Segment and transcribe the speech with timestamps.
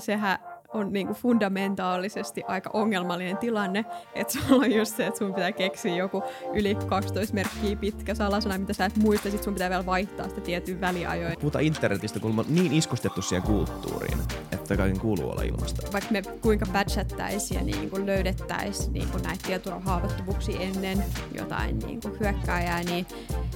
[0.00, 0.38] sehän
[0.74, 3.84] on niinku fundamentaalisesti aika ongelmallinen tilanne,
[4.14, 6.22] että sulla on just se, että sun pitää keksiä joku
[6.54, 10.40] yli 12 merkkiä pitkä salasana, mitä sä et muista, sit sun pitää vielä vaihtaa sitä
[10.40, 11.36] tietyn väliajoin.
[11.40, 14.18] Puhutaan internetistä, kun on niin iskostettu siihen kulttuuriin,
[14.52, 15.92] että kaiken kuuluu olla ilmasta.
[15.92, 21.04] Vaikka me kuinka badgettäisiin ja niin löydettäisiin niin näitä tietoturvahaavoittuvuuksia ennen
[21.34, 23.06] jotain niin hyökkääjää, niin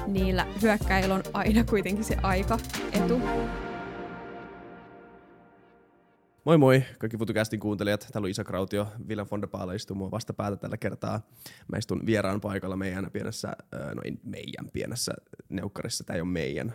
[0.06, 2.58] niillä hyökkäillä on aina kuitenkin se aika
[2.92, 3.18] etu.
[3.18, 3.69] Mm.
[6.44, 8.08] Moi moi kaikki FutuCastin kuuntelijat.
[8.12, 11.20] Täällä on Isa Krautio, der Paale istuu mua vastapäätä tällä kertaa.
[11.68, 13.52] Mä istun vieraan paikalla meidän pienessä,
[13.94, 15.12] no ei meidän pienessä
[15.48, 16.74] neukkarissa, tämä ei ole meidän.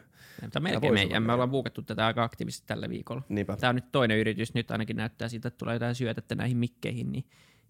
[0.52, 1.24] Tämä melkein meidän.
[1.24, 3.22] Me ollaan buukattu tätä aika aktiivisesti tällä viikolla.
[3.30, 3.58] Niinpä.
[3.58, 4.54] Tämä on nyt toinen yritys.
[4.54, 7.26] Nyt ainakin näyttää siltä, että tulee jotain syötettä näihin mikkeihin, niin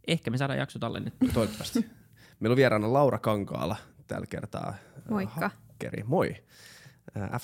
[0.07, 1.29] ehkä me saadaan jakso tallennettua.
[1.33, 1.85] Toivottavasti.
[2.39, 3.75] Meillä on vieraana Laura Kankaala
[4.07, 4.73] tällä kertaa.
[5.09, 5.49] Moikka.
[5.49, 6.03] Hakkeri.
[6.03, 6.35] Moi.
[7.39, 7.43] f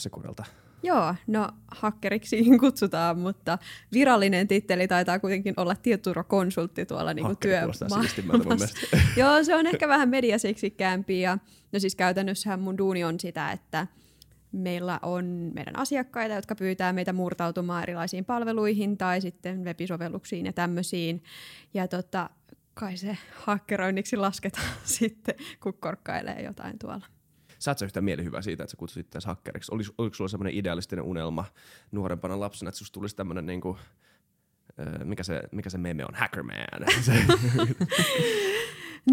[0.83, 3.57] Joo, no hakkeriksi kutsutaan, mutta
[3.93, 7.85] virallinen titteli taitaa kuitenkin olla tietoturvakonsultti tuolla niin työmaassa.
[9.17, 11.21] Joo, se on ehkä vähän mediaseksikkäämpi.
[11.21, 11.37] Ja,
[11.71, 13.87] no siis käytännössähän mun duuni on sitä, että
[14.51, 21.23] meillä on meidän asiakkaita, jotka pyytää meitä murtautumaan erilaisiin palveluihin tai sitten webisovelluksiin ja tämmöisiin.
[21.73, 22.29] Ja tota,
[22.73, 27.05] kai se hakkeroinniksi lasketaan sitten, kun korkkailee jotain tuolla.
[27.61, 29.75] Saat sä yhtään mielihyvää siitä, että sä kutsut itseäsi hakkeriksi?
[29.75, 31.45] Olis, oliko sulla semmoinen idealistinen unelma
[31.91, 33.77] nuorempana lapsena, että susta tulisi tämmöinen niinku,
[35.03, 36.55] mikä se, mikä se meme on, hackerman?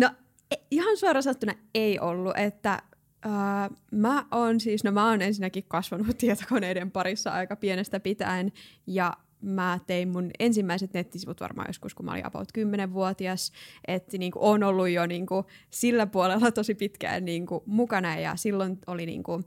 [0.01, 0.11] no
[0.51, 2.83] e, ihan suoraan sanottuna ei ollut, että
[3.27, 8.53] Uh, mä oon siis, no mä oon ensinnäkin kasvanut tietokoneiden parissa aika pienestä pitäen
[8.87, 13.53] ja mä tein mun ensimmäiset nettisivut varmaan joskus, kun mä olin about 10-vuotias,
[13.89, 18.19] että niin kuin, on ollut jo niin kuin, sillä puolella tosi pitkään niin kuin, mukana
[18.19, 19.45] ja silloin oli niin kuin,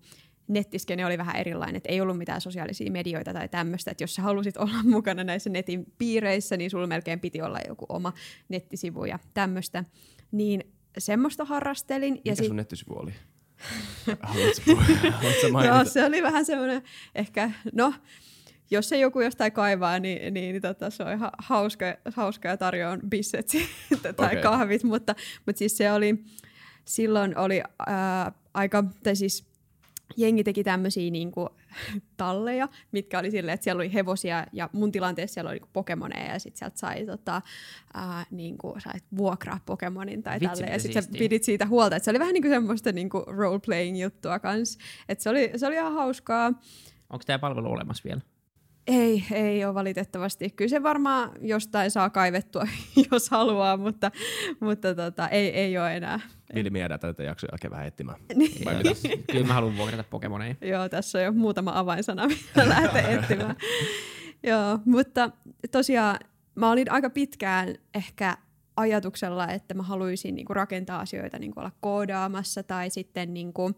[0.47, 4.21] nettiskene oli vähän erilainen, että ei ollut mitään sosiaalisia medioita tai tämmöistä, että jos sä
[4.21, 8.13] halusit olla mukana näissä netin piireissä, niin sulla melkein piti olla joku oma
[8.49, 9.83] nettisivu ja tämmöistä,
[10.31, 10.63] niin
[10.97, 12.13] semmoista harrastelin.
[12.13, 12.55] Mikä ja sun sit...
[12.55, 13.13] nettisivu oli?
[14.21, 14.75] Haluatko,
[15.11, 16.81] haluatko Joo, se oli vähän semmoinen
[17.15, 17.93] ehkä, no
[18.71, 22.57] jos se joku jostain kaivaa, niin, niin, niin tota, se on ihan hauska, hauska ja
[22.57, 23.47] tarjoan bisset
[24.01, 24.41] tai okay.
[24.41, 25.15] kahvit, mutta,
[25.45, 26.23] mutta siis se oli,
[26.85, 29.51] silloin oli ää, aika, tai siis
[30.17, 31.49] jengi teki tämmöisiä niin kuin,
[32.17, 36.33] talleja, mitkä oli silleen, että siellä oli hevosia ja mun tilanteessa siellä oli niin pokemoneja
[36.33, 37.41] ja sitten sieltä sai tota,
[37.93, 42.05] ää, niin kuin, sait vuokraa pokemonin tai tälle ja sitten sä pidit siitä huolta, että
[42.05, 44.79] se oli vähän niin kuin semmoista niin kuin role-playing juttua kanssa,
[45.09, 46.47] että se oli, se oli ihan hauskaa.
[47.09, 48.21] Onko tämä palvelu olemassa vielä?
[48.87, 50.49] Ei, ei ole valitettavasti.
[50.49, 52.67] Kyllä se varmaan jostain saa kaivettua,
[53.11, 54.11] jos haluaa, mutta,
[54.59, 56.19] mutta tota, ei, ei ole enää.
[56.55, 58.19] Vilmi jäädään tätä jakson jälkeen vähän etsimään.
[58.35, 58.53] Niin.
[59.31, 60.55] Kyllä mä haluan vuokrata Pokemoneja.
[60.61, 63.55] Joo, tässä on jo muutama avainsana, mitä lähtee etsimään.
[64.43, 65.31] Joo, mutta
[65.71, 66.19] tosiaan
[66.55, 68.37] mä olin aika pitkään ehkä
[68.77, 73.71] ajatuksella, että mä haluaisin niinku rakentaa asioita, niinku olla koodaamassa tai sitten niinku,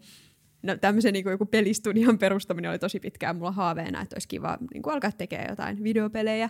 [0.63, 4.57] no, tämmöisen niin kuin joku pelistudion perustaminen oli tosi pitkään mulla haaveena, että olisi kiva
[4.73, 6.49] niin kuin alkaa tekemään jotain videopelejä.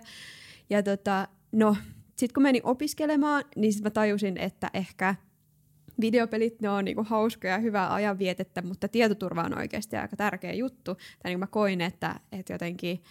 [0.70, 1.76] Ja tota, no,
[2.18, 5.16] sitten kun menin opiskelemaan, niin sit mä tajusin, että ehkä
[6.02, 10.96] videopelit, ne on niinku hauskoja ja hyvää ajanvietettä, mutta tietoturva on oikeasti aika tärkeä juttu.
[10.96, 13.04] Tai niin mä koin, että, että jotenkin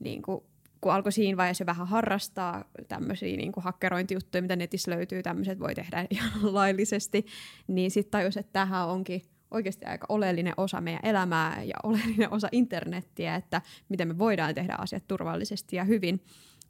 [0.00, 0.46] niinku,
[0.80, 6.06] kun alkoi siinä vaiheessa vähän harrastaa tämmöisiä niin hakkerointijuttuja, mitä netissä löytyy, tämmöiset voi tehdä
[6.10, 7.26] ihan laillisesti,
[7.66, 9.22] niin sitten tajus, että tähän onkin
[9.54, 14.74] oikeasti aika oleellinen osa meidän elämää ja oleellinen osa internettiä, että miten me voidaan tehdä
[14.78, 16.20] asiat turvallisesti ja hyvin.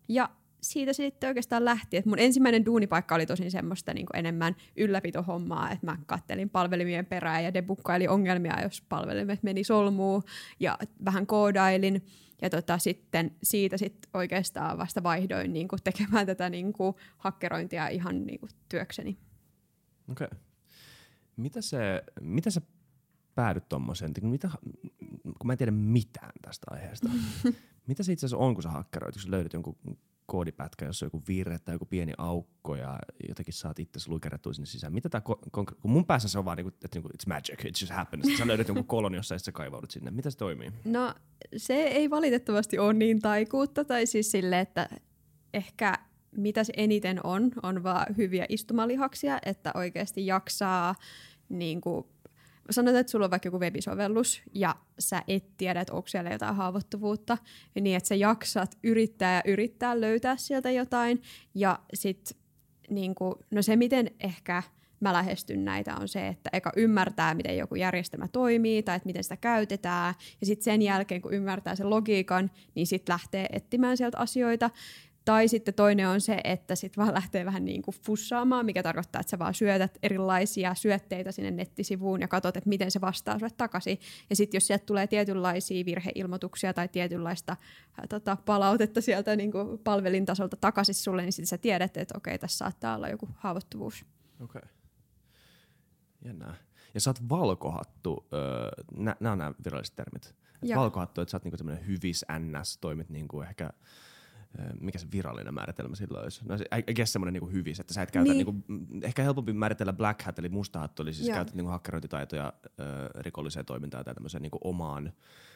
[0.08, 0.28] Ja
[0.64, 1.96] siitä se sitten oikeastaan lähti.
[1.96, 7.44] että mun ensimmäinen duunipaikka oli tosin semmoista niin enemmän ylläpitohommaa, että mä kattelin palvelimien perään
[7.44, 10.22] ja debukkailin ongelmia, jos palvelimet meni solmuun
[10.60, 12.06] ja vähän koodailin.
[12.42, 17.88] Ja tota, sitten siitä sit oikeastaan vasta vaihdoin niin kuin tekemään tätä niin kuin hakkerointia
[17.88, 19.18] ihan niin kuin työkseni.
[20.10, 20.24] Okei.
[20.26, 20.38] Okay.
[21.36, 22.60] Mitä se, mitä sä
[23.34, 24.50] päädyt tommoseen, mitä,
[25.22, 27.08] kun mä en tiedä mitään tästä aiheesta.
[27.88, 29.76] mitä se itse asiassa on, kun sä hakkeroit, jos löydät jonkun
[30.26, 32.98] koodipätkä, jossa on joku virre tai joku pieni aukko ja
[33.28, 34.92] jotenkin saat itse luikerrettua sinne sisään.
[34.92, 35.20] Mitä tää,
[35.52, 38.38] kun mun päässä se on vaan, niinku, että niinku, it's magic, it just happens.
[38.38, 40.10] Sä löydät jonkun kolon jossa sä kaivaudut sinne.
[40.10, 40.72] Mitä se toimii?
[40.84, 41.14] No
[41.56, 44.88] se ei valitettavasti ole niin taikuutta tai siis sille, että
[45.54, 45.98] ehkä
[46.36, 50.94] mitä se eniten on, on vaan hyviä istumalihaksia, että oikeasti jaksaa
[51.48, 52.06] niin kuin,
[52.70, 56.56] sanotaan, että sulla on vaikka joku webisovellus ja sä et tiedä, että onko siellä jotain
[56.56, 57.38] haavoittuvuutta,
[57.80, 61.22] niin että sä jaksat yrittää ja yrittää löytää sieltä jotain.
[61.54, 62.38] Ja sitten
[62.90, 64.62] niin kuin, no se, miten ehkä
[65.00, 69.22] mä lähestyn näitä, on se, että eka ymmärtää, miten joku järjestelmä toimii tai että miten
[69.22, 70.14] sitä käytetään.
[70.40, 74.70] Ja sitten sen jälkeen, kun ymmärtää sen logiikan, niin sitten lähtee etsimään sieltä asioita
[75.24, 79.20] Tai sitten toinen on se, että sit vaan lähtee vähän niin kuin fussaamaan, mikä tarkoittaa,
[79.20, 83.52] että sä vaan syötät erilaisia syötteitä sinne nettisivuun ja katsot, että miten se vastaa sulle
[83.56, 83.98] takaisin.
[84.30, 87.56] Ja sitten jos sieltä tulee tietynlaisia virheilmoituksia tai tietynlaista
[87.98, 92.38] ää, tota, palautetta sieltä niin kuin palvelintasolta takaisin sulle, niin sitten sä tiedät, että okei,
[92.38, 94.04] tässä saattaa olla joku haavoittuvuus.
[94.40, 94.58] Okei.
[94.58, 94.70] Okay.
[96.24, 96.54] Jännää.
[96.94, 100.34] Ja sä oot valkohattu, öö, nämä on nämä viralliset termit.
[100.62, 103.70] Et valkohattu, että sä oot niinku tämmönen hyvis NS, toimit niinku ehkä
[104.80, 106.40] mikä se virallinen määritelmä sillä olisi?
[106.48, 108.46] No se, I guess semmoinen niinku hyvis, että sä et käytä Niin.
[108.46, 111.34] niinku, mm, ehkä helpompi määritellä black hat eli musta hattu, eli siis Joo.
[111.34, 115.12] käytät niinku hakkerointitaitoja öö, rikolliseen toimintaan tai tämmöiseen niinku omaan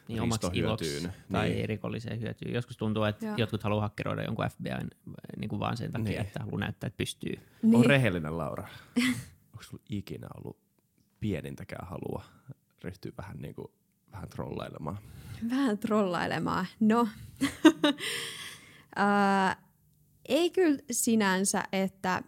[0.08, 1.12] niin omaksi iloksi ristohyötyyn.
[1.32, 1.68] tai Niin.
[1.68, 2.54] rikolliseen hyötyyn.
[2.54, 3.34] Joskus tuntuu, että Joo.
[3.38, 4.90] jotkut haluaa hakkeroida jonkun FBIn
[5.38, 6.20] niin kuin vaan sen takia, Niin.
[6.20, 7.32] että haluaa näyttää, että pystyy.
[7.64, 7.86] On Niin.
[7.86, 8.68] rehellinen Laura.
[9.52, 10.56] Onko sulla ikinä ollut
[11.20, 12.24] pienintäkään halua
[12.84, 13.72] ryhtyä vähän niinku
[14.12, 14.98] vähän trollailemaan?
[15.50, 16.66] Vähän trollailemaan.
[16.80, 17.08] No,
[18.98, 19.56] Ää,
[20.28, 22.22] ei kyllä sinänsä, että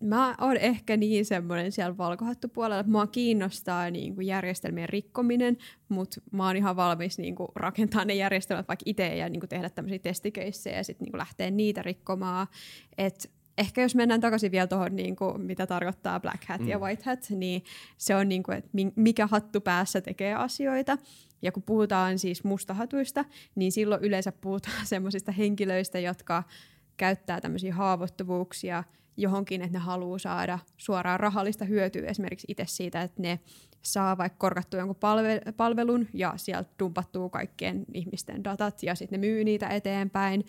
[0.00, 5.56] mä oon ehkä niin semmoinen siellä valkohattupuolella, että mua kiinnostaa niin kuin järjestelmien rikkominen,
[5.88, 9.48] mutta mä oon ihan valmis niin kuin rakentaa ne järjestelmät vaikka itse ja niin kuin
[9.48, 12.46] tehdä tämmöisiä testikeissejä ja sitten niin lähteä niitä rikkomaan.
[12.98, 16.68] Et ehkä jos mennään takaisin vielä tuohon, niin kuin, mitä tarkoittaa black hat mm.
[16.68, 17.64] ja white hat, niin
[17.96, 20.98] se on niin kuin, että mi- mikä hattu päässä tekee asioita.
[21.44, 23.24] Ja kun puhutaan siis mustahatuista,
[23.54, 26.42] niin silloin yleensä puhutaan semmoisista henkilöistä, jotka
[26.96, 28.84] käyttää tämmöisiä haavoittuvuuksia
[29.16, 33.40] johonkin, että ne haluaa saada suoraan rahallista hyötyä esimerkiksi itse siitä, että ne
[33.82, 39.26] saa vaikka korkattua jonkun palve- palvelun ja sieltä dumpattuu kaikkien ihmisten datat ja sitten ne
[39.26, 40.46] myy niitä eteenpäin.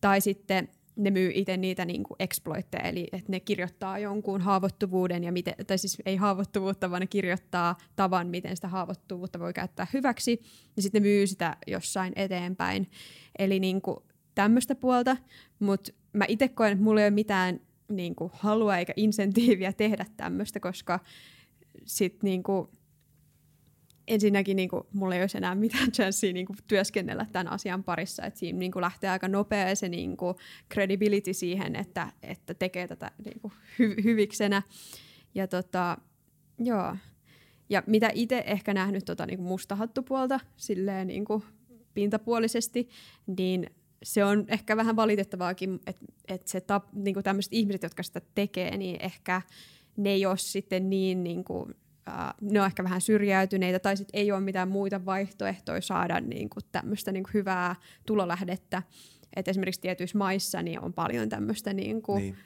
[0.00, 0.68] Tai sitten
[0.98, 5.54] ne myy itse niitä niin kuin exploitteja, eli että ne kirjoittaa jonkun haavoittuvuuden, ja miten,
[5.66, 10.40] tai siis ei haavoittuvuutta, vaan ne kirjoittaa tavan, miten sitä haavoittuvuutta voi käyttää hyväksi,
[10.76, 12.90] ja sitten ne myy sitä jossain eteenpäin.
[13.38, 13.96] Eli niin kuin
[14.34, 15.16] tämmöistä puolta,
[15.58, 20.06] mutta mä itse koen, että mulla ei ole mitään niin kuin, halua eikä insentiiviä tehdä
[20.16, 21.00] tämmöistä, koska
[21.84, 22.42] sit niin
[24.08, 28.24] ensinnäkin niin kuin, mulla ei olisi enää mitään chanssiä niin kuin, työskennellä tämän asian parissa.
[28.24, 30.34] Et siinä niin kuin, lähtee aika nopea se niin kuin,
[30.72, 34.62] credibility siihen, että, että tekee tätä niin kuin, hy- hyviksenä.
[35.34, 35.98] Ja tota,
[36.58, 36.96] joo.
[37.70, 41.42] Ja mitä itse ehkä nähnyt tota, niin kuin mustahattupuolta silleen niin kuin,
[41.94, 42.88] pintapuolisesti,
[43.26, 43.70] niin
[44.02, 48.76] se on ehkä vähän valitettavaakin, että et se tap, niinku tämmöiset ihmiset, jotka sitä tekee,
[48.76, 49.42] niin ehkä
[49.96, 51.70] ne ei ole sitten niin, niinku,
[52.08, 56.60] uh, ne on ehkä vähän syrjäytyneitä, tai sitten ei ole mitään muita vaihtoehtoja saada niinku
[56.72, 57.76] tämmöistä niinku hyvää
[58.06, 58.82] tulolähdettä.
[59.36, 62.36] Et esimerkiksi tietyissä maissa niin on paljon tämmöistä niinku, Niin.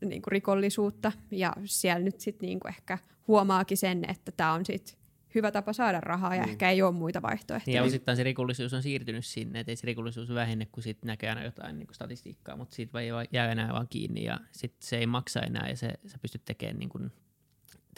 [0.00, 0.08] niin.
[0.10, 4.96] niinku rikollisuutta, ja siellä nyt sitten niinku ehkä huomaakin sen, että tämä on sitten
[5.34, 6.50] hyvä tapa saada rahaa, ja Niin.
[6.50, 7.76] ehkä ei ole muita vaihtoehtoja.
[7.76, 11.28] Ja osittain se rikollisuus on siirtynyt sinne, että ei se rikollisuus vähene, kun sit näkee
[11.30, 14.98] aina jotain niin statistiikkaa, mutta siitä vai vaan- jää enää vaan kiinni ja sit se
[14.98, 17.12] ei maksa enää ja se, sä pystyt tekemään niin kuin,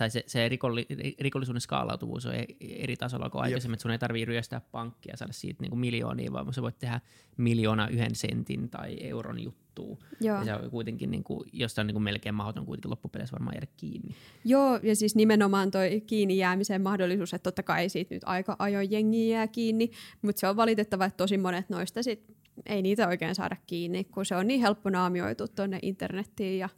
[0.03, 3.91] tai se, se rikolli, ri- rikollisuuden skaalautuvuus on e- eri tasolla kuin aikaisemmin, että sun
[3.91, 7.01] ei tarvii ryöstää pankkia ja saada siitä niin miljoonia, vaan sä voit tehdä
[7.37, 9.97] miljoona yhden sentin tai euron juttua.
[10.21, 10.39] Joo.
[10.39, 13.55] Ja se on kuitenkin, niin kuin, josta on niin kuin melkein mahdoton kuitenkin loppupeleissä varmaan
[13.55, 14.15] jäädä kiinni.
[14.45, 18.91] Joo, ja siis nimenomaan toi kiinni jäämisen mahdollisuus, että totta kai siitä nyt aika ajoin
[18.91, 19.91] jengi jää kiinni,
[20.23, 24.27] mutta se on valitettava, että tosi monet noista sit ei niitä oikein saada kiinni, kun
[24.27, 26.69] se on niin helppo naamioitu tuonne internettiin ja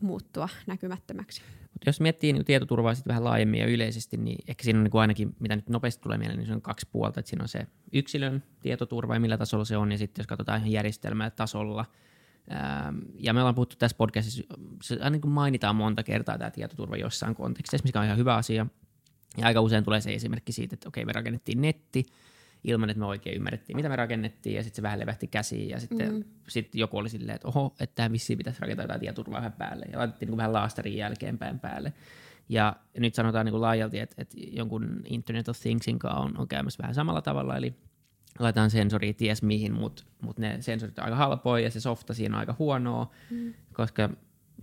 [0.00, 1.42] muuttua näkymättömäksi.
[1.76, 5.00] Mut jos miettii niin tietoturvaa sit vähän laajemmin ja yleisesti, niin ehkä siinä on niin
[5.00, 7.20] ainakin, mitä nyt nopeasti tulee mieleen, niin se on kaksi puolta.
[7.20, 10.58] Et siinä on se yksilön tietoturva ja millä tasolla se on, ja sitten jos katsotaan
[10.58, 11.84] ihan järjestelmätasolla.
[12.52, 14.42] Ähm, ja me ollaan puhuttu tässä podcastissa,
[14.82, 18.34] se aina niin kuin mainitaan monta kertaa tämä tietoturva jossain kontekstissa, mikä on ihan hyvä
[18.34, 18.66] asia.
[19.38, 22.06] Ja aika usein tulee se esimerkki siitä, että okei, me rakennettiin netti,
[22.66, 25.80] ilman, että me oikein ymmärrettiin, mitä me rakennettiin, ja sitten se vähän levähti käsiin, ja
[25.80, 26.24] sitten Mm.
[26.48, 29.86] sit joku oli silleen, että oho, että tähän vissiin pitäisi rakentaa jotain tietoturvaa vähän päälle,
[29.92, 31.92] ja laitettiin niin vähän laastarin jälkeenpäin päälle.
[32.48, 36.48] Ja nyt sanotaan niin kuin laajalti, että, että jonkun Internet of Thingsin kanssa on, on
[36.48, 37.74] käymässä vähän samalla tavalla, eli
[38.38, 42.36] laitetaan sensori ties mihin, mutta mut ne sensorit on aika halpoja ja se softa siinä
[42.36, 43.54] on aika huonoa, mm.
[43.72, 44.10] koska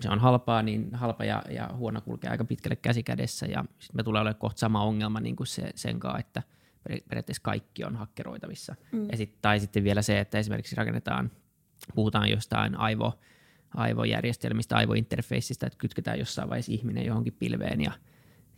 [0.01, 3.95] se on halpaa, niin halpa ja, ja huono kulkee aika pitkälle käsi kädessä ja sitten
[3.95, 6.43] me tulee olemaan kohta sama ongelma niin kuin se, sen kanssa, että
[6.83, 8.75] periaatteessa kaikki on hakkeroitavissa.
[8.91, 9.07] Mm.
[9.11, 11.31] Ja sit, tai sitten vielä se, että esimerkiksi rakennetaan,
[11.95, 13.19] puhutaan jostain aivo,
[13.75, 17.91] aivojärjestelmistä, aivointerfeissistä, että kytketään jossain vaiheessa ihminen johonkin pilveen ja,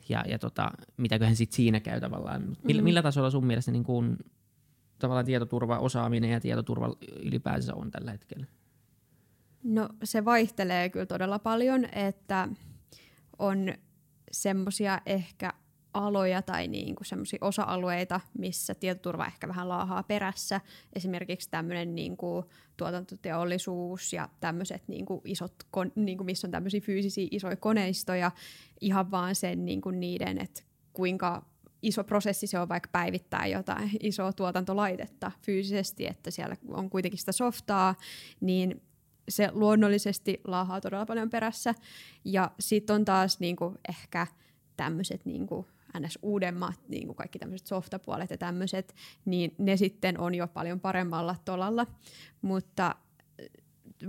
[0.10, 2.58] ja, ja tota, mitäköhän sitten siinä käy tavallaan.
[2.63, 2.84] Millä, Mm.
[2.84, 4.17] millä tasolla sun mielestä niin kun,
[5.00, 8.46] tavallaan tietoturva osaaminen ja tietoturva ylipäänsä on tällä hetkellä?
[9.63, 12.50] No se vaihtelee kyllä todella paljon, että
[13.39, 13.74] on
[14.32, 15.53] semmoisia ehkä
[15.96, 20.62] aloja tai niin kuin semmoisia osa-alueita, missä tietoturva ehkä vähän laahaa perässä.
[20.94, 22.46] Esimerkiksi tämmöinen niin kuin
[22.78, 25.54] tuotantoteollisuus ja tämmöiset niin kuin isot,
[25.96, 28.32] niin kuin missä on tämmöisiä fyysisiä isoja koneistoja,
[28.82, 30.62] ihan vaan sen niin kuin niiden, että
[30.94, 31.46] kuinka
[31.82, 37.32] iso prosessi se on vaikka päivittää jotain isoa tuotantolaitetta fyysisesti, että siellä on kuitenkin sitä
[37.32, 37.96] softaa,
[38.42, 38.82] niin
[39.30, 41.75] se luonnollisesti laahaa todella paljon perässä.
[42.25, 44.28] Ja sitten on taas niinku ehkä
[44.78, 45.68] tämmöiset niinku
[46.00, 46.20] ns.
[46.22, 51.36] uudemmat, niin kuin kaikki tämmöiset softapuolet ja tämmöiset, niin ne sitten on jo paljon paremmalla
[51.46, 51.86] tolalla.
[52.42, 52.96] Mutta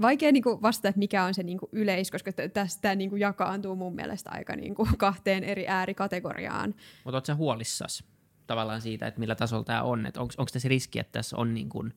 [0.00, 3.20] vaikea niin kuin vastata, että mikä on se niin kuin yleis, koska tästä niin kuin
[3.20, 6.74] jakaantuu mun mielestä aika niin kuin kahteen eri äärikategoriaan.
[7.04, 8.04] Mutta oletko huolissasi
[8.46, 10.06] tavallaan siitä, että millä tasolla tämä on?
[10.18, 11.94] Onko tässä riski, että tässä on, niin kuin,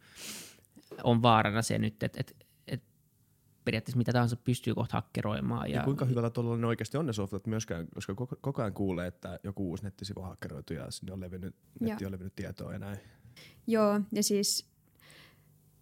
[1.03, 2.33] on vaarana se nyt, että, että
[3.65, 5.71] periaatteessa mitä tahansa pystyy kohta hakkeroimaan.
[5.71, 8.73] Ja, ja kuinka hyvällä tuolla ne oikeasti on ne softat myöskään, koska koko, koko ajan
[8.73, 12.73] kuulee, että joku uusi nettisivu on hakkeroitu ja sinne on levinnyt, netti on levinnyt tietoa
[12.73, 12.97] ja näin.
[13.67, 14.69] Joo, ja siis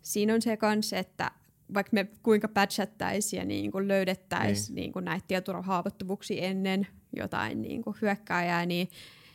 [0.02, 1.32] siinä on se kanssa, että
[1.74, 4.92] vaikka me kuinka patchattaisiin ja niin kuin löydettäisiin niin.
[4.96, 8.90] niin näitä tietoturvahaavoittuvuuksia ennen jotain niin kuin hyökkääjää, niin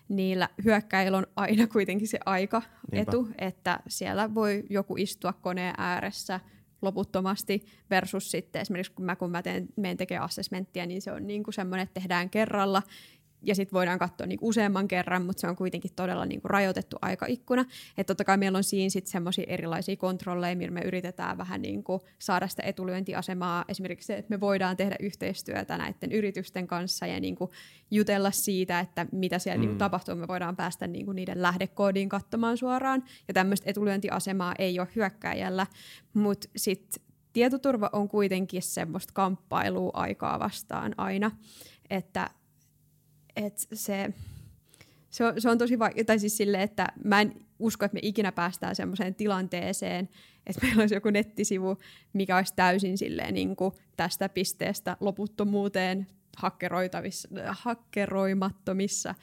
[0.09, 6.41] niillä hyökkäillä on aina kuitenkin se aika etu, että siellä voi joku istua koneen ääressä
[6.83, 11.27] loputtomasti versus sitten esimerkiksi kun mä, kun mä teen, menen tekemään assessmenttia, niin se on
[11.27, 12.83] niin kuin semmoinen, että tehdään kerralla
[13.43, 17.65] ja sitten voidaan katsoa niinku useamman kerran, mutta se on kuitenkin todella niinku rajoitettu aikaikkuna.
[17.99, 22.01] Että totta kai meillä on siinä sitten semmoisia erilaisia kontrolleja, millä me yritetään vähän niinku
[22.19, 23.65] saada sitä etulyöntiasemaa.
[23.69, 27.51] Esimerkiksi se, että me voidaan tehdä yhteistyötä näiden yritysten kanssa ja niinku
[27.91, 29.69] jutella siitä, että mitä siellä niinku mm.
[29.69, 30.15] niinku tapahtuu.
[30.15, 33.05] Me voidaan päästä niinku niiden lähdekoodiin katsomaan suoraan.
[33.29, 35.67] Ja tämmöistä etulyöntiasemaa ei ole hyökkäjällä,
[36.15, 41.31] mutta sitten tietoturva on kuitenkin semmoista kamppailua aikaa vastaan aina,
[41.91, 42.31] että
[43.37, 44.13] että se,
[45.11, 48.01] se, on, se on tosi vaikea, tai siis sille, että mä en usko, että me
[48.03, 50.09] ikinä päästään semmoiseen tilanteeseen,
[50.47, 51.79] että meillä olisi joku nettisivu,
[52.13, 56.07] mikä olisi täysin silleen niin kuin tästä pisteestä loputtomuuteen
[57.53, 59.15] hakkeroimattomissa.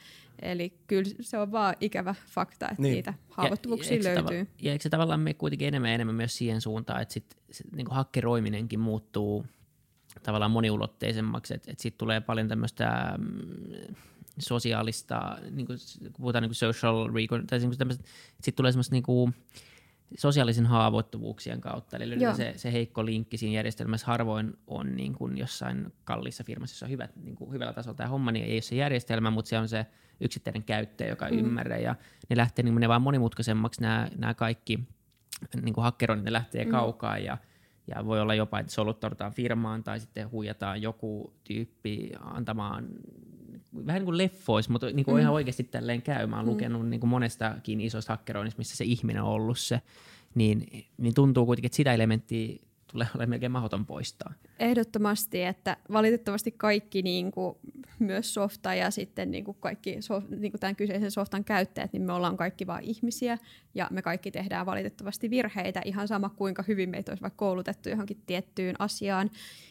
[0.42, 2.94] Eli kyllä se on vaan ikävä fakta, että niin.
[2.94, 4.42] niitä haavoittuvuuksia ja, löytyy.
[4.42, 7.36] Tava- ja eikö se tavallaan me kuitenkin enemmän ja enemmän myös siihen suuntaan, että sit,
[7.50, 9.44] sit, niin hakkeroiminenkin muuttuu–
[10.22, 13.94] tavallaan moniulotteisemmaksi, että et siitä tulee paljon tämmöistä mm,
[14.38, 19.34] sosiaalista, niin kuin, kun puhutaan niin social recon, tai niin sitten tulee semmoista niin kuin,
[20.18, 21.96] sosiaalisen haavoittuvuuksien kautta.
[21.96, 26.86] Eli se, se heikko linkki siinä järjestelmässä harvoin on niin kuin jossain kalliissa firmassa, jossa
[26.86, 29.58] on hyvät, niin kuin hyvällä tasolla tämä homma, niin ei ole se järjestelmä, mutta se
[29.58, 29.86] on se
[30.20, 31.38] yksittäinen käyttäjä, joka mm.
[31.38, 31.78] ymmärrä.
[31.78, 31.94] Ja
[32.30, 34.88] ne lähtee niin ne vaan monimutkaisemmaksi nämä, nämä kaikki
[35.62, 36.70] niin kuin hakkeroinnit, ne lähtee mm.
[36.70, 37.38] kaukaa ja–
[37.94, 42.88] ja voi olla jopa, että soluttaudutaan firmaan tai sitten huijataan joku tyyppi antamaan
[43.86, 45.20] vähän niin kuin leffois, mutta niin kuin mm.
[45.20, 46.26] ihan oikeasti tälleen käy.
[46.26, 46.50] Mä oon mm.
[46.50, 49.82] lukenut niin kuin monestakin isosta hakkeroinnista, missä se ihminen on ollut se,
[50.34, 52.56] niin, niin tuntuu kuitenkin, että sitä elementtiä
[52.92, 54.32] tulee olemaan melkein mahdoton poistaa.
[54.60, 57.56] Ehdottomasti, että valitettavasti kaikki niin kuin,
[57.98, 62.02] myös softa ja sitten niin kuin kaikki sof, niin kuin tämän kyseisen softan käyttäjät, niin
[62.02, 63.38] me ollaan kaikki vain ihmisiä
[63.74, 68.22] ja me kaikki tehdään valitettavasti virheitä, ihan sama kuinka hyvin meitä olisi vaikka koulutettu johonkin
[68.26, 69.30] tiettyyn asiaan.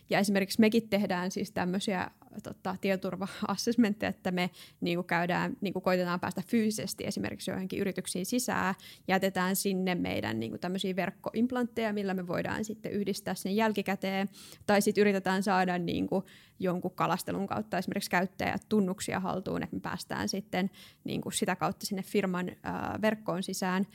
[0.10, 2.12] Ja esimerkiksi mekin tehdään siis tämmöisiä
[2.44, 4.50] tota, tietoturva-assessmentteja, että me
[4.82, 8.76] niin kuin käydään, niin kuin koitetaan päästä fyysisesti esimerkiksi johonkin yrityksiin sisään,
[9.08, 14.30] jätetään sinne meidän niin kuin tämmöisiä verkkoimplantteja, millä me voidaan sitten yhdistää sen jälkikäteen,
[14.66, 16.26] tai sitten yritetään saada niin kuin
[16.60, 20.70] jonkun kalastelun kautta esimerkiksi käyttäjät tunnuksia haltuun, että me päästään sitten
[21.04, 23.88] niin kuin sitä kautta sinne firman äh, verkkoon sisään.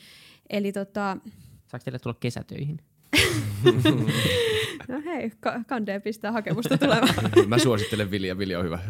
[0.50, 1.16] Eli tota,
[1.66, 2.80] Saako teille tulla kesätöihin?
[4.88, 7.14] no hei, ka- kandeen pistää hakemusta tulemaan.
[7.46, 8.78] Mä suosittelen Vilja, Vilja on hyvä.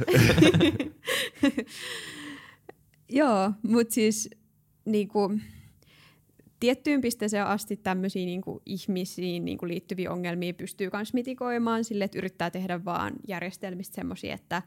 [3.09, 4.31] Joo, mutta siis
[4.85, 5.33] niinku,
[6.65, 12.51] tiettyyn pisteeseen asti tämmöisiä niinku, ihmisiin niinku, liittyviä ongelmia pystyy myös mitikoimaan sille, että yrittää
[12.51, 14.63] tehdä vaan järjestelmistä semmoisia, että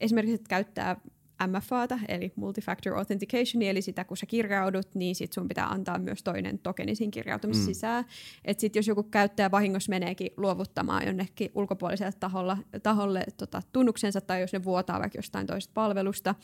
[0.00, 0.96] esimerkiksi että käyttää
[1.46, 6.22] MFAta, eli Multifactor Authentication, eli sitä kun sä kirjaudut, niin sit sun pitää antaa myös
[6.22, 7.66] toinen tokeni siinä kirjautumisen mm.
[7.66, 8.04] sisään.
[8.44, 14.40] Et sit jos joku käyttäjä vahingossa meneekin luovuttamaan jonnekin ulkopuoliselle taholle, taholle tota, tunnuksensa, tai
[14.40, 16.34] jos ne vuotaa vaikka jostain toisesta palvelusta,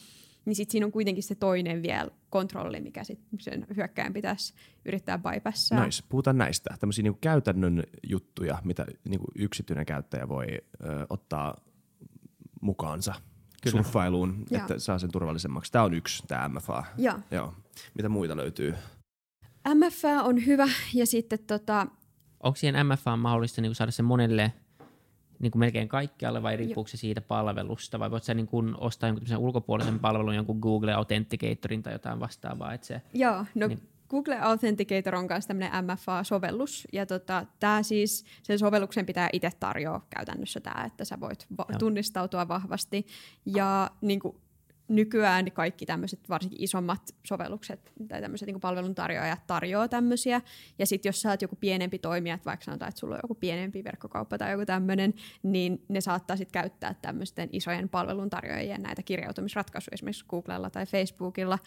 [0.46, 5.18] niin sit siinä on kuitenkin se toinen vielä kontrolli, mikä sit sen hyökkäjän pitäisi yrittää
[5.18, 5.84] bypassaa.
[5.84, 6.04] Nice.
[6.08, 11.56] Puhutaan näistä, tämmöisiä niinku käytännön juttuja, mitä niinku yksityinen käyttäjä voi ö, ottaa
[12.60, 13.14] mukaansa
[13.62, 13.72] Kyllä.
[13.72, 14.58] surffailuun, ja.
[14.58, 15.72] että saa sen turvallisemmaksi.
[15.72, 16.84] Tämä on yksi, tämä MFA.
[16.98, 17.18] Ja.
[17.30, 17.54] Joo.
[17.94, 18.74] Mitä muita löytyy?
[19.74, 21.86] MFA on hyvä ja sitten tota...
[22.42, 24.52] Onko siihen MFA mahdollista niin saada se monelle
[25.38, 27.98] niin kuin melkein kaikkialle vai riippuuko se siitä palvelusta?
[27.98, 32.74] Vai voit sä niin kuin ostaa jonkun ulkopuolisen palvelun, jonkun Google Authenticatorin tai jotain vastaavaa,
[32.74, 33.88] että se Joo, no Niin.
[34.08, 40.06] Google Authenticator on myös tämmöinen MFA-sovellus, ja tota, tämä siis, sen sovelluksen pitää itse tarjoa
[40.10, 43.06] käytännössä tämä, että sä voit va- tunnistautua vahvasti,
[43.46, 44.36] ja niin kuin,
[44.88, 50.40] nykyään kaikki tämmöiset varsinkin isommat sovellukset tai tämmöiset niin palveluntarjoajat tarjoaa tämmöisiä,
[50.78, 53.34] ja sitten jos sä oot joku pienempi toimija, että vaikka sanotaan, että sulla on joku
[53.34, 59.94] pienempi verkkokauppa tai joku tämmöinen, niin ne saattaa sitten käyttää tämmöisten isojen palveluntarjoajien näitä kirjautumisratkaisuja
[59.94, 61.58] esimerkiksi Googlella tai Facebookilla,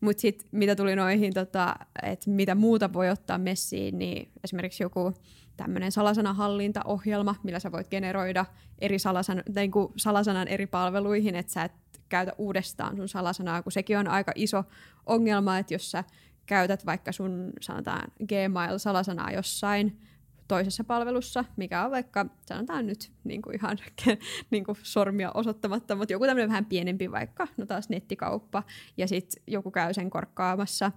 [0.00, 5.12] mutta sitten mitä tuli noihin, tota, että mitä muuta voi ottaa messiin, niin esimerkiksi joku
[5.56, 8.44] tämmöinen salasanahallintaohjelma, millä sä voit generoida
[8.78, 11.72] eri salasan, niin salasanan eri palveluihin, että sä et
[12.08, 14.64] käytä uudestaan sun salasanaa, kun sekin on aika iso
[15.06, 16.04] ongelma, että jos sä
[16.46, 20.00] käytät vaikka sun sanotaan Gmail-salasanaa jossain
[20.48, 23.78] toisessa palvelussa, mikä on vaikka, sanotaan nyt niin kuin ihan
[24.50, 28.62] niin kuin sormia osoittamatta, mutta joku tämmöinen vähän pienempi vaikka, no taas nettikauppa,
[28.96, 30.92] ja sitten joku käy sen korkkaamassa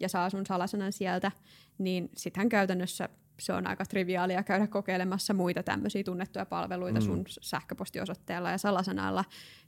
[0.00, 1.32] ja saa sun salasanan sieltä,
[1.78, 7.06] niin sittenhän käytännössä se on aika triviaalia käydä kokeilemassa muita tämmöisiä tunnettuja palveluita mm.
[7.06, 9.24] sun sähköpostiosoitteella ja salasanalla,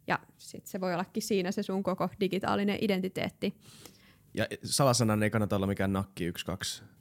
[0.07, 3.57] ja sitten se voi ollakin siinä se sun koko digitaalinen identiteetti.
[4.35, 6.33] Ja salasanan ei kannata olla mikään nakki 1-2,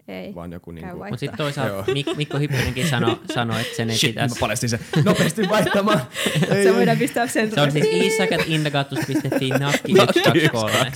[0.08, 0.36] Ei.
[0.36, 0.98] vaan joku niinku...
[0.98, 4.40] Mutta sitten toisaalta Mik- Mikko Hyppönenkin sanoi, sano, että sen ei Shit, mä pitäisi.
[4.40, 6.02] paljastin sen nopeasti vaihtamaan.
[6.42, 6.74] Ei, Se ei.
[6.76, 10.92] voidaan pistää sen Se on siis iisakat.indagatus.fi nakki 123.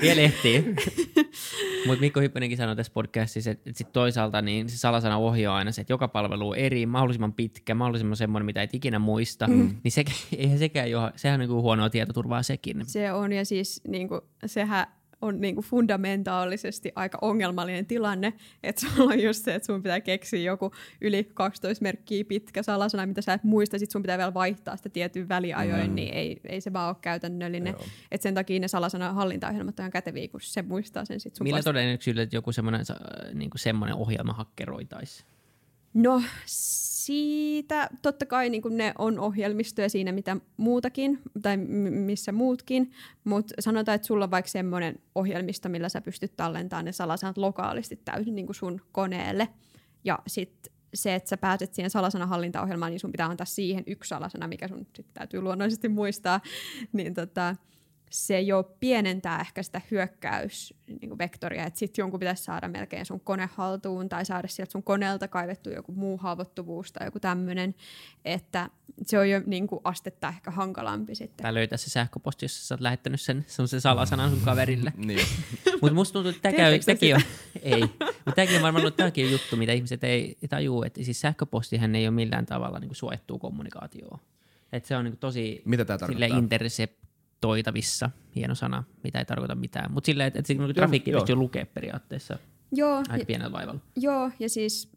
[0.00, 0.74] Vielä ehtii.
[1.86, 5.80] Mutta Mikko Hyppönenkin sanoi tässä podcastissa, että, sit toisaalta niin se salasana ohjaa aina se,
[5.80, 9.46] että joka palvelu on eri, mahdollisimman pitkä, mahdollisimman semmoinen, mitä et ikinä muista.
[9.46, 9.76] Mm.
[9.84, 10.04] Niin se,
[10.36, 12.82] eihän sekään jo, sehän on niin huonoa tietoturvaa sekin.
[12.86, 14.86] Se on, ja siis niin kuin, sehän
[15.22, 20.00] on niin kuin fundamentaalisesti aika ongelmallinen tilanne, että sulla on just se, että sun pitää
[20.00, 24.34] keksiä joku yli 12 merkkiä pitkä salasana, mitä sä et muista, sit sun pitää vielä
[24.34, 25.94] vaihtaa sitä tietyn väliajoin, mm.
[25.94, 27.72] niin ei, ei se vaan ole käytännöllinen.
[27.72, 27.86] Joo.
[28.10, 31.44] Et sen takia ne salasana hallintaohjelmat on ihan käteviä, kun se muistaa sen sit sun
[31.44, 32.84] Millä todennäköisyydellä että joku semmoinen,
[33.34, 35.24] niin semmoinen ohjelma hakkeroitaisi?
[35.94, 36.22] No
[37.04, 42.92] siitä totta kai niin ne on ohjelmistoja siinä mitä muutakin, tai missä muutkin,
[43.24, 47.96] mutta sanotaan, että sulla on vaikka semmoinen ohjelmisto, millä sä pystyt tallentamaan ne salasanat lokaalisti
[48.04, 49.48] täysin niin sun koneelle.
[50.04, 54.48] Ja sitten se, että sä pääset siihen salasanahallintaohjelmaan, niin sun pitää antaa siihen yksi salasana,
[54.48, 56.40] mikä sun sit täytyy luonnollisesti muistaa.
[56.92, 57.56] Niin tota,
[58.10, 64.08] se jo pienentää ehkä sitä hyökkäysvektoria, että sitten jonkun pitäisi saada melkein sun kone haltuun
[64.08, 67.74] tai saada sieltä sun koneelta kaivettu joku muu haavoittuvuus tai joku tämmöinen,
[68.24, 68.70] että
[69.06, 71.42] se on jo niin kuin astetta ehkä hankalampi sitten.
[71.42, 74.92] Tai löytää se sähköposti, jossa sä oot lähettänyt sen, se on se salasanan sun kaverille.
[75.00, 75.26] Niin.
[75.80, 77.20] Mutta musta tuntuu, että tämä tämäkin on,
[77.62, 81.20] ei, mutta tämäkin on varmaan ollut tämäkin on juttu, mitä ihmiset ei tajuu, että siis
[81.20, 84.18] sähköpostihan ei ole millään tavalla niin suojattua kommunikaatioa.
[84.72, 87.09] Että se on niin tosi Mitä tää sille tarkoittaa?
[87.40, 89.92] Interceptoitavissa, hieno sana, mitä ei tarkoita mitään.
[89.92, 91.20] Mutta silleen, että, että se niin trafiikki joo.
[91.20, 92.38] pystyy lukea periaatteessa
[92.72, 93.80] Joo, aika pienellä vaivalla.
[93.96, 94.90] joo, ja siis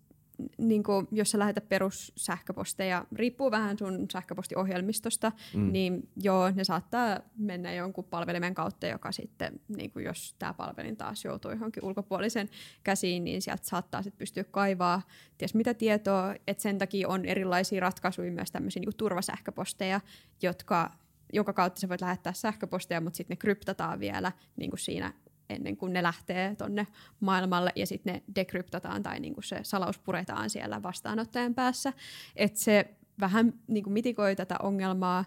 [0.58, 5.71] niin kuin, jos sä lähetät perussähköposteja, riippuu vähän sun sähköpostiohjelmistosta, mm.
[5.71, 10.97] niin joo, ne saattaa mennä jonkun palvelimen kautta, joka sitten, niin kuin jos tämä palvelin
[10.97, 12.49] taas joutuu johonkin ulkopuolisen
[12.84, 15.01] käsiin, niin sieltä saattaa sitten pystyä kaivaa
[15.38, 20.01] ties mitä tietoa, että sen takia on erilaisia ratkaisuja myös tämmöisiä niin turvasähköposteja,
[20.41, 20.91] jotka
[21.34, 25.13] jonka kautta sä voit lähettää sähköposteja, mutta sitten ne kryptataan vielä niin kuin siinä
[25.50, 26.88] ennen kuin ne lähtee tonne
[27.19, 31.93] maailmalle ja sitten ne dekryptataan tai niinku se salaus puretaan siellä vastaanottajan päässä.
[32.36, 35.26] Että se vähän niinku mitikoi tätä ongelmaa,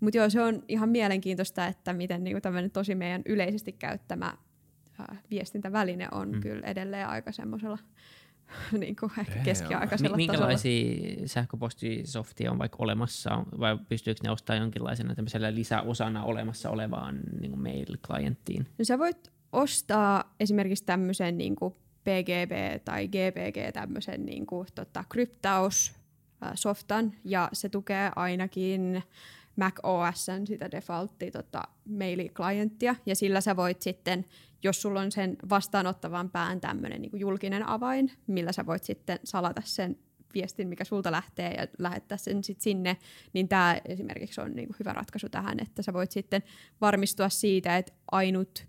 [0.00, 4.36] mutta joo, se on ihan mielenkiintoista, että miten niinku tämmöinen tosi meidän yleisesti käyttämä
[4.98, 6.40] ää, viestintäväline on mm.
[6.40, 7.78] kyllä edelleen aika semmoisella
[8.78, 9.44] niinku ehkä Damn.
[9.44, 10.16] keskiaikaisella tasolla.
[10.16, 17.58] minkälaisia sähköpostisoftia on vaikka olemassa, vai pystyykö ne ostamaan jonkinlaisena tämmöisellä lisäosana olemassa olevaan niin
[17.58, 18.66] mail-klienttiin?
[18.78, 25.04] No sä voit ostaa esimerkiksi tämmöisen niin kuin PGP tai GPG tämmöisen niin kuin, tota,
[25.08, 29.02] kryptaussoftan ja se tukee ainakin
[29.56, 34.24] Mac OSn sitä defaultti tota, maili-klienttia ja sillä sä voit sitten,
[34.66, 39.62] jos sulla on sen vastaanottavan pään tämmöinen niin julkinen avain, millä sä voit sitten salata
[39.64, 39.98] sen
[40.34, 42.96] viestin, mikä sulta lähtee ja lähettää sen sit sinne,
[43.32, 46.42] niin tämä esimerkiksi on niinku hyvä ratkaisu tähän, että sä voit sitten
[46.80, 48.66] varmistua siitä, että ainut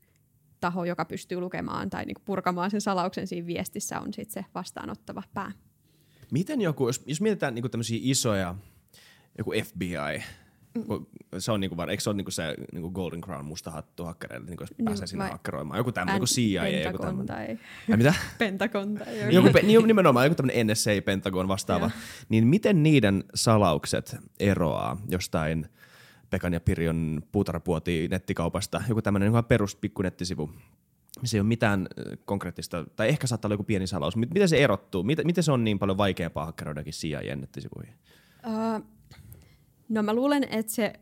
[0.59, 5.23] taho, joka pystyy lukemaan tai niinku purkamaan sen salauksen siinä viestissä, on sitten se vastaanottava
[5.33, 5.51] pää.
[6.31, 8.55] Miten joku, jos, jos mietitään niinku tämmöisiä isoja,
[9.37, 10.23] joku FBI,
[11.37, 14.45] Se on niinku, var- eikö se ole niinku se niinku Golden Crown musta hattu hakkereille,
[14.45, 15.77] niinku jos No, pääsee sinne hakkeroimaan.
[15.77, 17.27] Joku tämmöinen, joku CIA, joku Pentagon tämmöinen.
[17.27, 17.47] tai
[17.91, 18.13] Ai mitä?
[18.37, 19.31] Pentagon tai joku.
[19.35, 21.91] Joku, pe- niin, nimenomaan joku tämmöinen NSA, Pentagon vastaava.
[22.29, 25.67] Niin miten niiden salaukset eroaa jostain
[26.29, 28.81] Pekan ja Pirjon puutarhapuoti nettikaupasta?
[28.89, 30.49] Joku tämmöinen ihan perus pikku nettisivu.
[31.21, 31.87] missä ei ole mitään
[32.25, 34.15] konkreettista, tai ehkä saattaa olla joku pieni salaus.
[34.15, 35.03] Miten miten se erottuu?
[35.03, 37.93] Miten, miten se on niin paljon vaikeampaa hakkeroidakin CIA nettisivuihin?
[39.89, 40.93] No mä luulen, että se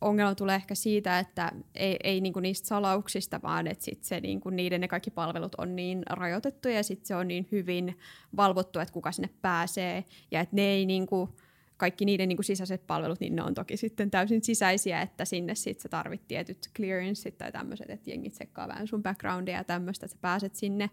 [0.00, 4.50] ongelma tulee ehkä siitä, että ei, ei niinku niistä salauksista, vaan että sit se, niinku,
[4.50, 7.98] niiden ne kaikki palvelut on niin rajoitettu ja sit se on niin hyvin
[8.36, 11.28] valvottu, että kuka sinne pääsee ja että ne ei niinku,
[11.76, 15.80] kaikki niiden niinku sisäiset palvelut, niin ne on toki sitten täysin sisäisiä, että sinne sit
[15.80, 20.16] sä tarvit tietyt clearanceit tai tämmöiset, että jengit tsekkaa vähän sun backgroundia ja tämmöistä, että
[20.16, 20.90] sä pääset sinne.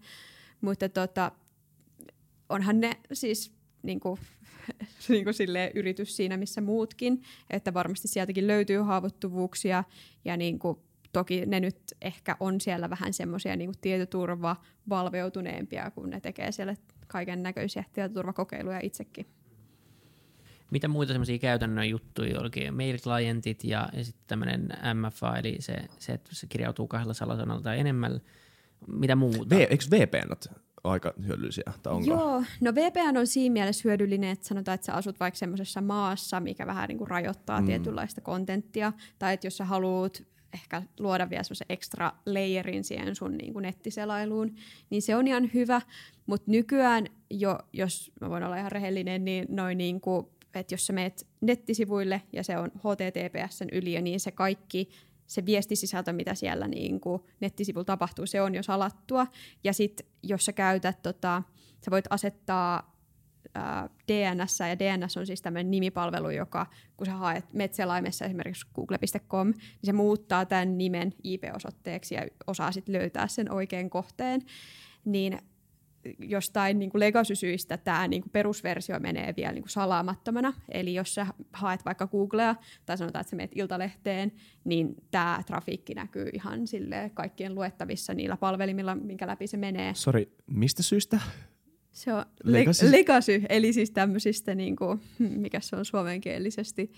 [0.62, 1.32] Mutta tota,
[2.50, 4.20] onhan ne siis niinku,
[5.10, 9.84] niinku silleen yritys siinä, missä muutkin, että varmasti sieltäkin löytyy haavoittuvuuksia
[10.26, 14.56] ja niinku, toki ne nyt ehkä on siellä vähän semmoisia niinku tietoturva
[14.90, 16.76] valveutuneempia, kun ne tekee siellä
[17.08, 19.26] kaiken näköisiä tietoturvakokeiluja itsekin.
[20.72, 22.74] Mitä muita semmoisia käytännön juttuja olikin?
[22.74, 27.80] Mail-klientit ja, ja sitten tämmöinen MFA, eli se, se, että se kirjautuu kahdella salasanalla tai
[27.80, 28.22] enemmän.
[28.88, 29.56] Mitä muuta?
[29.56, 30.30] V, eikö VPN
[30.88, 31.73] aika hyödyllisiä?
[31.84, 32.08] Tai onko?
[32.08, 36.39] Joo, no VPN on siinä mielessä hyödyllinen, että sanotaan, että sä asut vaikka semmoisessa maassa,
[36.39, 37.65] mikä vähän niin kuin rajoittaa mm.
[37.65, 40.23] tietynlaista kontenttia, tai että jos sä haluat
[40.54, 44.56] ehkä luoda vielä semmoisen extra layerin siihen sun niin kuin nettiselailuun,
[44.89, 45.82] niin se on ihan hyvä,
[46.26, 50.88] mutta nykyään jo, jos mä voin olla ihan rehellinen, niin noin niin kuin, että jos
[50.88, 54.89] sä meet nettisivuille ja se on HTTPSn yli, niin se kaikki
[55.28, 59.28] se viestisisältö, mitä siellä niin kuin nettisivulla tapahtuu, se on jo salattua.
[59.63, 61.44] Ja sitten jos sä käytät, tota,
[61.86, 62.98] sä voit asettaa
[63.56, 66.66] ää, DNS, ja DNS on siis tämmöinen nimipalvelu, joka
[66.98, 72.96] kun sä haet metselaimessa esimerkiksi google.com, niin se muuttaa tämän nimen IP-osoitteeksi ja osaa sitten
[72.96, 74.42] löytää sen oikean kohteen.
[75.06, 75.40] Niin
[76.20, 80.54] jostain niin kuin legacy-syistä tämä niin kuin perusversio menee vielä niin kuin salaamattomana.
[80.70, 84.32] Eli jos sä haet vaikka Googlea tai sanotaan, että sä menet Iltalehteen,
[84.63, 89.93] niin tämä trafiikki näkyy ihan sille kaikkien luettavissa niillä palvelimilla, minkä läpi se menee.
[89.93, 91.20] Sori, mistä syystä?
[91.91, 92.86] Se on Legacy?
[92.86, 96.91] legacy, legacy eli siis tämmöisistä, niin kuin, mikä se on suomenkielisesti,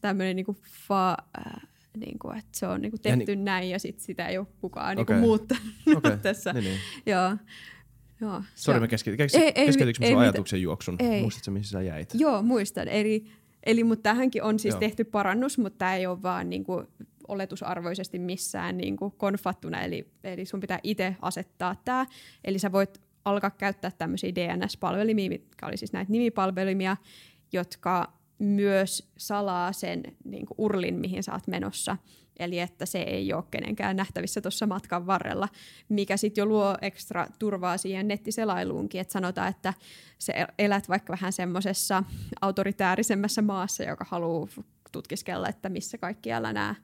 [0.00, 1.62] tämmöinen niin kuin fa, äh,
[1.96, 4.46] niin kuin, että se on niin kuin Ja tehty näin ja sit sitä ei ole
[4.60, 5.14] kukaan niin Okei.
[5.14, 5.64] kuin muuttanut
[5.96, 6.52] Okei, tässä.
[6.52, 6.78] Niin, niin.
[7.06, 7.36] Joo.
[8.22, 9.20] Joo, Sori, mä on- keskityt.
[9.20, 10.18] Ei, Kes- ei, Keskeytyykö ei sun mitään.
[10.18, 10.96] ajatuksen juoksun?
[10.98, 11.20] Ei.
[11.22, 12.08] Muistatko, missä sä jäit?
[12.14, 12.88] Joo, muistan.
[12.88, 13.24] Eli,
[13.66, 14.72] eli mutta tähänkin on siis.
[14.72, 14.80] Joo.
[14.80, 16.86] tehty parannus, mutta tämä ei ole vaan niin kuin,
[17.28, 22.06] oletusarvoisesti missään niin kuin, konfattuna, eli, eli sun pitää itse asettaa tämä.
[22.44, 26.96] Eli sä voit alkaa käyttää tämmöisiä DNS-palvelimia, mitkä oli siis näitä nimipalvelimia,
[27.52, 28.12] jotka
[28.44, 31.96] myös salaa sen niin kuin urlin, mihin sä oot menossa.
[32.38, 35.48] Eli että se ei ole kenenkään nähtävissä tuossa matkan varrella,
[35.88, 39.00] mikä sitten jo luo ekstra turvaa siihen nettiselailuunkin.
[39.00, 39.74] Että sanotaan, että
[40.18, 42.04] sä elät vaikka vähän semmoisessa
[42.40, 44.48] autoritäärisemmässä maassa, joka haluaa
[44.92, 46.74] tutkiskella, että missä kaikkialla nämä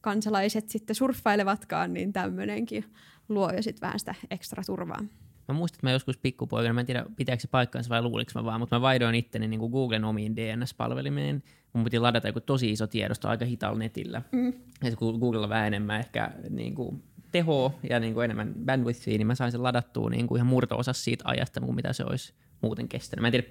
[0.00, 2.84] kansalaiset sitten surffailevatkaan, niin tämmöinenkin
[3.28, 5.04] luo jo sitten vähän sitä ekstra turvaa.
[5.48, 8.44] Mä muistan, että mä joskus pikkupoikana, mä en tiedä pitääkö se paikkaansa vai luuliko mä
[8.44, 11.42] vaan, mutta mä vaihdoin itteni niin kuin Googlen omiin DNS-palvelimiin.
[11.72, 14.22] Mun piti ladata joku tosi iso tiedosto aika hitaalla netillä.
[14.32, 14.52] Mm.
[14.84, 19.26] Ja kun Googlella vähän enemmän ehkä niin kuin tehoa ja niin kuin enemmän bandwidthia, niin
[19.26, 22.88] mä sain sen ladattua niin kuin ihan murto-osa siitä ajasta, kuin mitä se olisi muuten
[22.88, 23.20] kestänyt.
[23.20, 23.46] Mä en tiedä,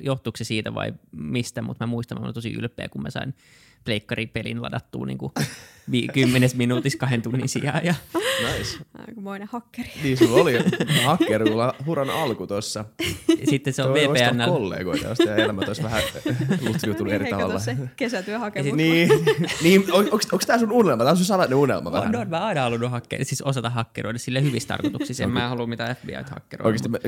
[0.00, 3.34] johtuuko se siitä vai mistä, mutta mä muistan, mä olin tosi ylpeä, kun mä sain
[3.84, 5.32] pleikkaripelin ladattua niin kuin
[5.90, 7.84] vi- kymmenes minuutissa kahden tunnin sijaan.
[7.84, 8.78] Ja Nice.
[9.08, 9.90] Aikamoinen hakkeri.
[10.02, 10.58] Niin, sulla oli
[11.04, 12.84] hakkerulla huran alku tuossa.
[13.50, 14.42] sitten se on VPN.
[14.48, 16.02] kollegoita, jos teidän elämät olisi vähän
[16.60, 17.58] lutkiutunut eri kato tavalla.
[17.60, 18.72] se kesätyöhakemus.
[18.72, 19.08] Niin,
[19.62, 21.02] niin on, onks, onks tää sun unelma?
[21.04, 22.08] Tää on sun salainen unelma vähän.
[22.08, 25.24] On, on, mä aina halunnut hakkeri, siis osata hakkeroida sille hyvissä tarkoituksissa.
[25.24, 26.66] En mä halua mitään FBI hakkeroida.
[26.68, 26.98] Oikeesti mä,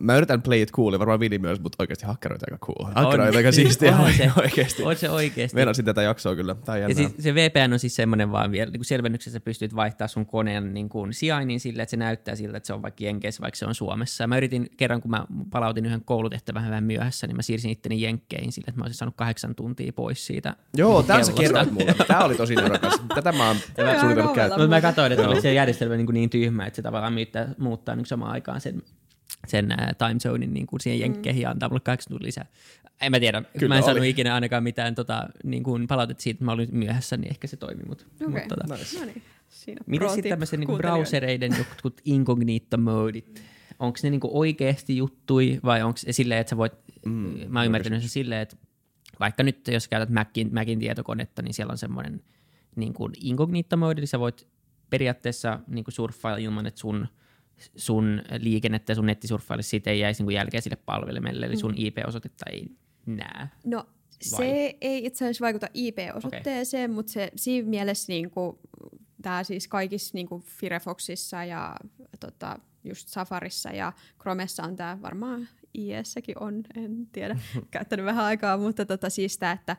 [0.00, 2.92] mä yritän play it cool, ja varmaan Vili myös, mutta oikeasti hakkeroita aika cool.
[2.94, 4.30] Hakkeroita aika siistiä On se.
[4.42, 4.82] oikeesti.
[4.82, 5.54] On se oikeesti.
[5.54, 6.54] Meinasin tätä jaksoa kyllä.
[6.54, 9.74] Tää on Ja siis se VPN on siis semmoinen vaan vielä, niin kuin selvennyksessä pystyt
[9.74, 13.04] vaihtaa sun koneen niin kuin sijainnin sille, että se näyttää siltä, että se on vaikka
[13.04, 14.24] Jenkeissä, vaikka se on Suomessa.
[14.24, 18.02] Ja mä yritin kerran, kun mä palautin yhden koulutehtävän vähän myöhässä, niin mä siirsin itteni
[18.02, 21.94] Jenkkeihin sille, että mä olisin saanut kahdeksan tuntia pois siitä Joo, tää sä kerroit mulle.
[22.06, 23.00] Tää oli tosi nerokas.
[23.14, 24.58] Tätä mä oon Tämä on suunnitellut käyttää.
[24.58, 27.54] Mutta mä katsoin, että oli se järjestelmä niin, kuin niin tyhmä, että se tavallaan myyttää,
[27.58, 28.82] muuttaa niin samaan aikaan sen
[29.50, 32.46] sen ää, time zonein niin kuin siihen jenkkeihin ja antaa mulle kahdeksan tuntia lisää.
[33.00, 36.36] En mä tiedä, Kyllä mä en saanut ikinä ainakaan mitään tota, niin kuin palautetta siitä,
[36.36, 37.82] että mä olin myöhässä, niin ehkä se toimi.
[37.88, 38.98] Mut, Okei, mut, tota, Nice.
[38.98, 39.22] no niin.
[39.48, 43.42] Siinä Miten sitten tämmöisen niin browsereiden jotkut incognito modit?
[43.78, 46.72] Onko ne niin oikeasti juttui vai onko se silleen, että sä voit,
[47.06, 47.12] mm,
[47.48, 48.56] mä oon ymmärtänyt se silleen, että
[49.20, 52.22] vaikka nyt jos käytät Macin, Macin tietokonetta, niin siellä on semmoinen
[52.76, 54.46] niin kuin incognito mode, eli sä voit
[54.90, 57.08] periaatteessa niin kuin surffailla ilman, että sun,
[57.76, 61.70] sun liikennettä ja sun nettisurffaille siitä ei jäisi niin kuin jälkeen sille palvelimelle, eli sun
[61.70, 61.76] Mm.
[61.78, 62.66] IP-osoitetta ei
[63.06, 63.48] näe.
[63.64, 63.86] No
[64.22, 64.76] se Vai?
[64.80, 66.94] ei itse asiassa vaikuta IP-osoitteeseen, okay.
[66.94, 68.58] mutta se siinä mielessä niinku,
[69.22, 71.76] tämä siis kaikissa niinku Firefoxissa ja
[72.20, 77.38] tota, just Safarissa ja Chromessa on tämä varmaan IEssäkin on, en tiedä,
[77.70, 79.76] käyttänyt vähän aikaa, mutta tota, siis tämä, että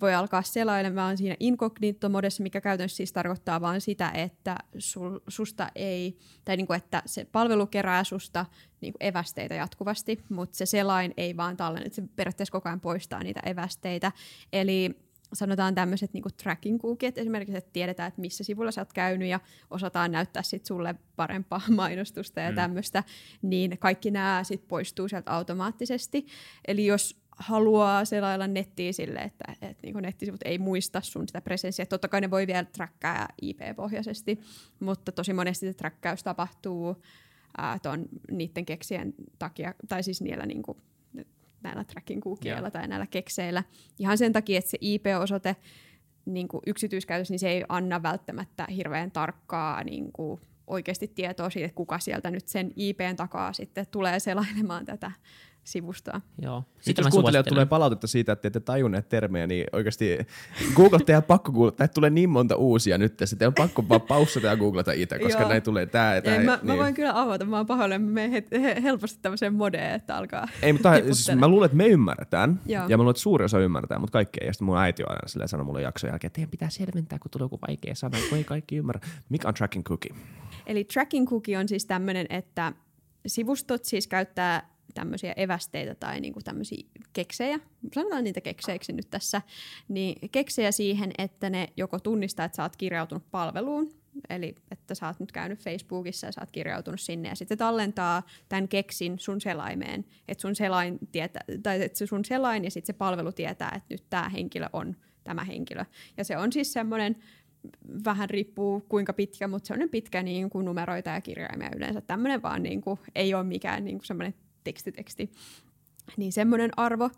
[0.00, 6.18] voi alkaa selailemaan siinä incognito-modessa, mikä käytännössä siis tarkoittaa vain sitä, että sul, susta ei,
[6.44, 8.46] tai niinku, että se palvelu kerää susta
[8.80, 13.22] niinku evästeitä jatkuvasti, mutta se selain ei vaan tallenna, että se periaatteessa koko ajan poistaa
[13.22, 14.12] niitä evästeitä.
[14.52, 19.28] Eli sanotaan tämmöiset niinku tracking cookiet, esimerkiksi, että tiedetään, että missä sivulla sä oot käynyt
[19.28, 22.56] ja osataan näyttää sit sulle parempaa mainostusta ja Mm.
[22.56, 23.04] tämmöistä,
[23.42, 26.26] niin kaikki nämä sit poistuu sieltä automaattisesti.
[26.68, 31.86] Eli jos haluaa selailla nettiä sille, että, että niin nettisivut ei muista sun sitä presenssiä.
[31.86, 34.40] Totta kai ne voi vielä trackkaa IP-pohjaisesti,
[34.80, 37.02] mutta tosi monesti se trackkaus tapahtuu
[37.58, 40.78] ää, ton, niiden keksien takia, tai siis niillä niin kuin,
[41.62, 42.70] näillä tracking cookieilla Joo.
[42.70, 43.62] tai näillä kekseillä.
[43.98, 45.56] Ihan sen takia, että se IP-osoite
[46.26, 51.66] niin kuin yksityiskäytössä, niin se ei anna välttämättä hirveän tarkkaa niin kuin oikeasti tietoa siitä,
[51.66, 55.12] että kuka sieltä nyt sen IPn takaa sitten tulee selailemaan tätä
[55.66, 56.20] sivustoa.
[56.42, 56.60] Joo.
[56.60, 57.44] Sitten Sitä jos suosittelen.
[57.44, 60.18] tulee palautetta siitä, että ette tajunneet termejä, niin oikeasti
[60.74, 61.76] googlatte ja pakko googlata.
[61.78, 65.18] Näitä tulee niin monta uusia nyt, että teidän on pakko vaan paussata ja googlata itse,
[65.18, 65.48] koska Joo.
[65.48, 66.34] näitä tulee tää ja tää.
[66.34, 66.66] Ja mä, niin.
[66.66, 70.16] mä voin kyllä avata, mä oon pahoillani, mä menen he- he- helposti tämmöiseen modeen, että
[70.16, 72.60] alkaa Ei, mutta siis mä luulen, että me ymmärretään.
[72.66, 72.88] Joo.
[72.88, 74.46] Ja mä luulen, että suuri osa ymmärtää, mutta kaikki ei.
[74.46, 77.18] Ja sitten mun äiti on aina silleen sanoo mulle jakson jälkeen, että teidän pitää selventää,
[77.18, 79.00] kun tulee joku vaikea sana, kun ei kaikki ymmärrä.
[79.28, 80.14] Mikä on tracking cookie?
[80.66, 82.72] Eli tracking cookie on siis tämmöinen, että
[83.26, 87.60] sivustot siis käyttää tämmöisiä evästeitä tai niinku tämmöisiä keksejä,
[87.94, 89.42] sanotaan niitä kekseiksi nyt tässä,
[89.88, 93.92] niin keksejä siihen, että ne joko tunnistaa, että sä oot kirjautunut palveluun,
[94.30, 98.22] eli että sä oot nyt käynyt Facebookissa ja sä oot kirjautunut sinne, ja sitten tallentaa
[98.48, 102.98] tämän keksin sun selaimeen, että sun selain, tietää, tai että sun selain ja sitten se
[102.98, 105.84] palvelu tietää, että nyt tämä henkilö on tämä henkilö.
[106.16, 107.16] Ja se on siis semmoinen
[108.04, 112.00] vähän riippuu kuinka pitkä, mutta se on pitkä niin kuin numeroita ja kirjaimia yleensä.
[112.00, 114.34] Tämmöinen vaan niin kuin, ei ole mikään niin kuin semmoinen
[114.66, 115.30] tekstiteksti.
[116.16, 117.10] Niin semmoinen arvo.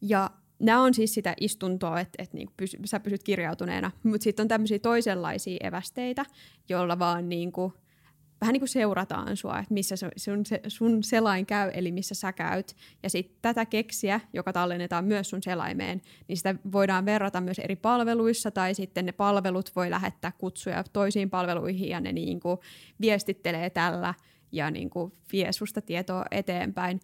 [0.00, 3.90] Ja nämä on siis sitä istuntoa, että, että niin pysy, sä pysyt kirjautuneena.
[4.02, 6.24] Mutta sitten on tämmöisiä toisenlaisia evästeitä,
[6.68, 7.72] joilla vaan niin kuin,
[8.40, 12.76] vähän niin kuin seurataan sua, että missä sun, sun selain käy, eli missä sä käyt.
[13.02, 17.76] Ja sitten tätä keksiä, joka tallennetaan myös sun selaimeen, niin sitä voidaan verrata myös eri
[17.76, 22.58] palveluissa, tai sitten ne palvelut voi lähettää kutsuja toisiin palveluihin, ja ne niin kuin
[23.00, 24.14] viestittelee tällä,
[24.56, 27.00] ja niin kuin vie susta tietoa eteenpäin.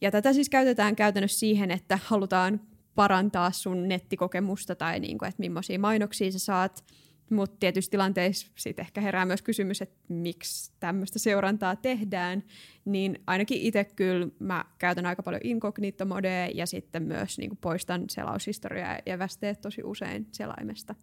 [0.00, 2.60] Ja tätä siis käytetään käytännössä siihen, että halutaan
[2.94, 6.84] parantaa sun nettikokemusta tai niin kuin, että millaisia mainoksia sä saat.
[7.30, 12.44] Mutta tietysti tilanteissa sit ehkä herää myös kysymys, että miksi tämmöistä seurantaa tehdään.
[12.84, 18.04] Niin ainakin itse kyllä mä käytän aika paljon incognito-modea ja sitten myös niin kuin poistan
[18.10, 20.94] selaushistoriaa ja västeet tosi usein selaimesta.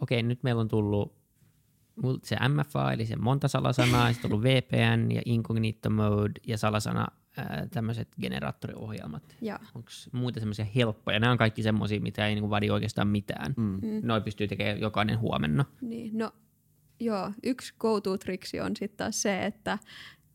[0.00, 1.19] Okei, nyt meillä on tullut
[2.24, 7.06] se MFA, eli se monta salasanaa, sitten on ollut VPN ja incognito mode ja salasana
[7.70, 9.36] tämmöiset generaattoriohjelmat.
[9.74, 11.18] Onko muita semmoisia helppoja?
[11.20, 13.54] Nämä on kaikki semmoisia, mitä ei niinku vaadi oikeastaan mitään.
[13.56, 13.64] Mm.
[13.82, 15.64] mm, Noi pystyy tekemään jokainen huomenna.
[15.80, 16.32] niin, no
[17.00, 19.78] joo, yksi go-to-triksi on sitten taas se, että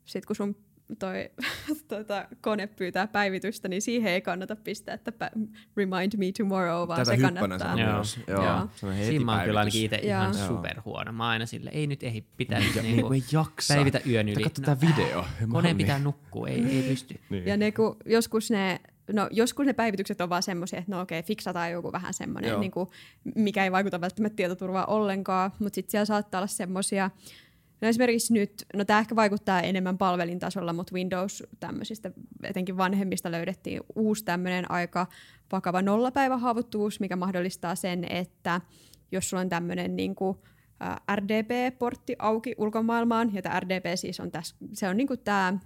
[0.05, 0.55] sit kun sun
[0.99, 1.29] toi
[1.87, 6.99] tota, kone pyytää päivitystä, niin siihen ei kannata pistää, että pä- remind me tomorrow, vaan
[7.05, 7.79] Tätä se kannattaa.
[7.79, 7.93] Joo.
[7.93, 8.19] myös.
[8.27, 8.43] Joo.
[8.45, 8.69] Joo.
[8.75, 11.11] Se on heti Siinä mä oon kyllä ainakin itse ihan superhuono.
[11.11, 13.73] Mä aina sille, ei nyt ei pitää Ja niinku, ei jaksa.
[13.73, 14.43] päivitä yön yli.
[14.43, 15.25] katso tää video.
[15.49, 17.15] koneen pitää nukkua, ei, ei pysty.
[17.29, 17.45] Niin.
[17.45, 18.79] Ja ne, kun joskus ne,
[19.13, 22.71] no joskus ne päivitykset on vaan semmoisia, että no okei, fiksataan joku vähän semmoinen, niin
[22.71, 22.89] kuin,
[23.35, 27.09] mikä ei vaikuta välttämättä tietoturvaan ollenkaan, mutta sitten siellä saattaa olla semmoisia,
[27.81, 32.11] no esimerkiksi nyt, no tämä ehkä vaikuttaa enemmän palvelintasolla, mutta Windows tämmöisistä,
[32.43, 35.07] etenkin vanhemmista löydettiin uusi tämmöinen aika
[35.51, 38.61] vakava nollapäivähaavoittuvuus, mikä mahdollistaa sen, että
[39.11, 40.37] jos sulla on tämmöinen niin kuin,
[41.15, 45.57] RDP-portti auki ulkomaailmaan, ja tämä RDP siis on tässä, se on niin kuin tämä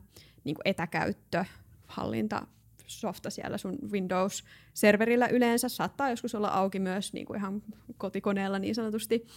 [0.43, 1.45] niin kuin etäkäyttö,
[1.87, 2.47] hallinta,
[2.87, 7.61] softa siellä sun Windows-serverillä yleensä, saattaa joskus olla auki myös niin kuin ihan
[7.97, 9.27] kotikoneella niin sanotusti,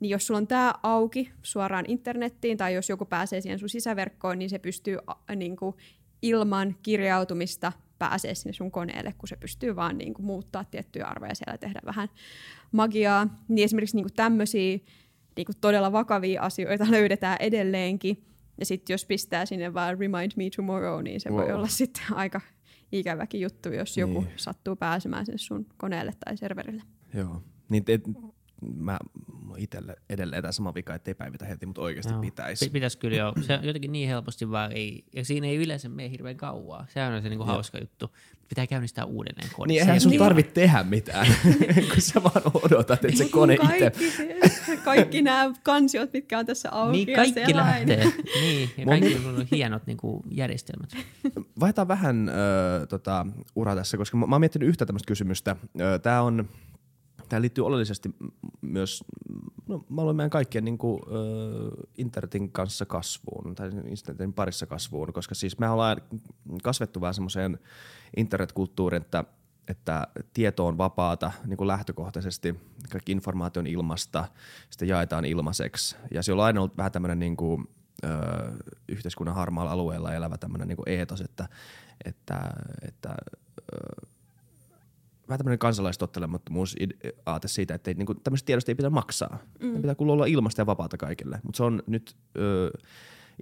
[0.00, 4.38] niin jos sulla on tämä auki suoraan internettiin tai jos joku pääsee siihen sun sisäverkkoon,
[4.38, 5.76] niin se pystyy a, niin kuin
[6.22, 11.34] ilman kirjautumista pääsee sinne sun koneelle, kun se pystyy vaan niin kuin muuttaa tiettyjä arvoja
[11.34, 12.08] siellä tehdä vähän
[12.72, 13.38] magiaa.
[13.48, 14.78] Niin esimerkiksi niin tämmöisiä
[15.36, 18.24] niin kuin todella vakavia asioita löydetään edelleenkin.
[18.58, 21.40] Ja sitten jos pistää sinne vaan remind me tomorrow, niin se wow.
[21.40, 22.40] voi olla sitten aika
[22.92, 24.32] ikäväkin juttu, jos joku Niin.
[24.36, 26.82] sattuu pääsemään sinne sun koneelle tai serverille.
[27.14, 27.42] Joo.
[27.68, 28.00] Niin te,
[28.74, 28.98] mä
[29.50, 32.20] mulla on itselle edelleen tämä sama vika, ettei päivitä heti, mutta oikeasti Joo.
[32.20, 32.64] pitäisi.
[32.64, 33.32] Pi- Pitäisi kyllä joo.
[33.46, 36.86] Se on jotenkin niin helposti vaan ei, ja siinä ei yleensä mene hirveän kauaa.
[36.88, 38.16] Sehän on se niinku hauska juttu.
[38.48, 39.68] Pitää käynnistää uudelleen kone.
[39.68, 41.26] Niin eihän Se sun on tarvitse tehdä mitään,
[41.92, 43.66] kun sä vaan odotat, että se Mut kone itse...
[43.66, 48.04] kaikki, se- kaikki nämä kansiot, mitkä on tässä auki Niin kaikki lähtee.
[48.42, 50.90] niin, ja kaikki on hienot niinku järjestelmät.
[51.60, 55.56] Vaihtaa vähän ö, tota, uraa tässä, koska mä, mä oon miettinyt yhtä tämmöistä kysymystä.
[55.80, 56.48] Ö, Tää on,
[57.30, 58.10] tää liittyy oleellisesti
[58.60, 59.04] myös,
[59.68, 65.12] no mä luulen meidän kaikkien niin kuin, ö, internetin kanssa kasvuun, tai internetin parissa kasvuun,
[65.12, 65.96] koska siis me ollaan
[66.62, 67.58] kasvettu vähän semmoiseen
[68.16, 69.24] internetkulttuuriin, että
[69.68, 74.24] että tieto on vapaata niin kuin lähtökohtaisesti, kaikki informaation ilmasta,
[74.70, 75.96] sitä jaetaan ilmaiseksi.
[76.14, 77.68] Ja se on aina ollut vähän tämmöinen niin kuin,
[78.04, 78.08] ö,
[78.88, 81.48] yhteiskunnan harmaalla alueella elävä tämmöinen niin eetos, että,
[82.04, 82.40] että,
[82.82, 83.14] että
[83.72, 84.06] ö,
[85.30, 86.76] vähän tämmöinen kansalaistottelemattomuus
[87.26, 89.38] aate siitä, että niin tämmöistä tiedosta ei pidä maksaa.
[89.60, 89.72] Mm.
[89.74, 91.40] Ne pitää kuulla olla ilmasta ja vapaata kaikille.
[91.42, 92.70] Mutta se on nyt ö,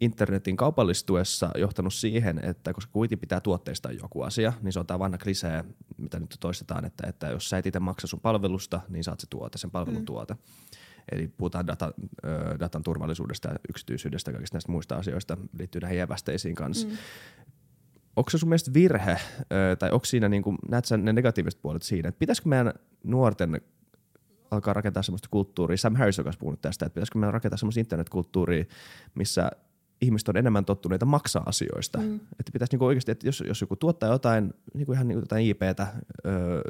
[0.00, 4.98] internetin kaupallistuessa johtanut siihen, että koska kuitenkin pitää tuotteistaa joku asia, niin se on tämä
[4.98, 5.64] vanha klisee,
[5.96, 9.26] mitä nyt toistetaan, että, että jos sä et itse maksa sun palvelusta, niin saat se
[9.30, 10.06] tuote, sen palvelun mm.
[10.06, 10.36] tuote.
[11.12, 11.92] Eli puhutaan data,
[12.24, 16.88] ö, datan turvallisuudesta ja yksityisyydestä ja kaikista näistä muista asioista liittyy näihin jävästeisiin kanssa.
[16.88, 16.96] Mm.
[18.18, 19.18] Onko se sun mielestä virhe,
[19.78, 22.72] tai onko siinä, niin kuin, näet sä ne negatiiviset puolet siinä, että pitäisikö meidän
[23.04, 23.60] nuorten
[24.50, 27.80] alkaa rakentaa semmoista kulttuuria, Sam Harris on kanssa puhunut tästä, että pitäisikö meidän rakentaa semmoista
[27.80, 28.64] internetkulttuuria,
[29.14, 29.50] missä
[30.00, 31.98] ihmiset on enemmän tottuneita maksaa asioista.
[31.98, 32.14] Mm.
[32.14, 35.86] Että pitäisi niinku oikeasti, että jos, jos joku tuottaa jotain, niinku ihan niinku jotain IPtä,
[36.26, 36.60] öö,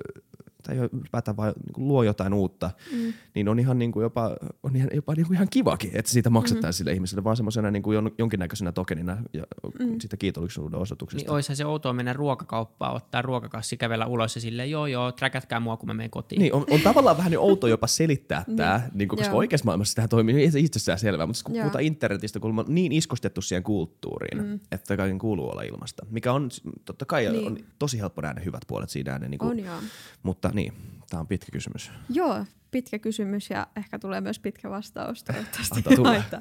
[0.62, 3.12] tai ylipäätään vaan niinku luo jotain uutta, mm.
[3.34, 6.72] niin on ihan niinku jopa, on ihan, jopa niinku ihan kivakin, että siitä maksetaan mm.
[6.72, 9.44] sille ihmiselle vaan semmoisena niinku jon, jonkinnäköisenä tokenina ja
[9.78, 10.00] mm.
[10.00, 11.24] siitä kiitollisuuden osoituksesta.
[11.24, 15.60] Niin oishan se outoa mennä ruokakauppaan, ottaa ruokakassi, kävellä ulos ja silleen, joo joo, träkätkää
[15.60, 16.42] mua, kun mä menen kotiin.
[16.42, 19.36] Niin, on, on tavallaan vähän niin outo jopa selittää tämä, Niin, niin, koska joo.
[19.36, 21.62] oikeassa maailmassa tämä toimii, niin ei se itsessään selvää, mutta kun Joo.
[21.62, 24.60] puhutaan internetistä, kun on niin iskostettu siihen kulttuuriin, mm.
[24.72, 26.48] että kaiken kuuluu olla ilmasta, mikä on
[26.84, 27.32] totta kai Niin.
[27.32, 27.46] niin.
[27.46, 29.76] on tosi helppo nähdä hyvät puolet siinä, niin kuin, On joo.
[30.22, 30.72] mutta niin,
[31.10, 31.90] tämä on pitkä kysymys.
[32.10, 35.82] Joo, pitkä kysymys ja ehkä tulee myös pitkä vastaus toivottavasti.
[36.04, 36.40] Haittaa.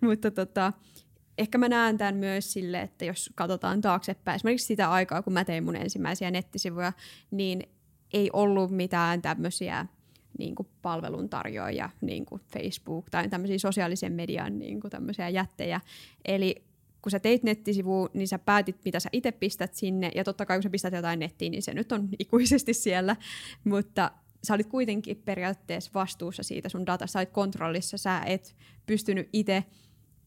[0.00, 0.72] Mutta tota,
[1.38, 5.44] ehkä mä näen tämän myös sille, että jos katsotaan taaksepäin, esimerkiksi sitä aikaa, kun mä
[5.44, 6.92] tein mun ensimmäisiä nettisivuja,
[7.30, 7.62] niin
[8.12, 9.86] ei ollut mitään tämmöisiä
[10.38, 15.80] niin kuin palveluntarjoajia, niin kuin Facebook tai tämmöisiä sosiaalisen median niin kuin tämmöisiä jättejä.
[16.24, 16.64] Eli
[17.02, 20.56] kun sä teit nettisivu, niin sä päätit, mitä sä itse pistät sinne, ja totta kai
[20.56, 23.16] kun sä pistät jotain nettiin, niin se nyt on ikuisesti siellä,
[23.64, 24.10] mutta
[24.44, 28.56] sä olit kuitenkin periaatteessa vastuussa siitä sun datasta, sä olit kontrollissa, sä et
[28.86, 29.64] pystynyt itse,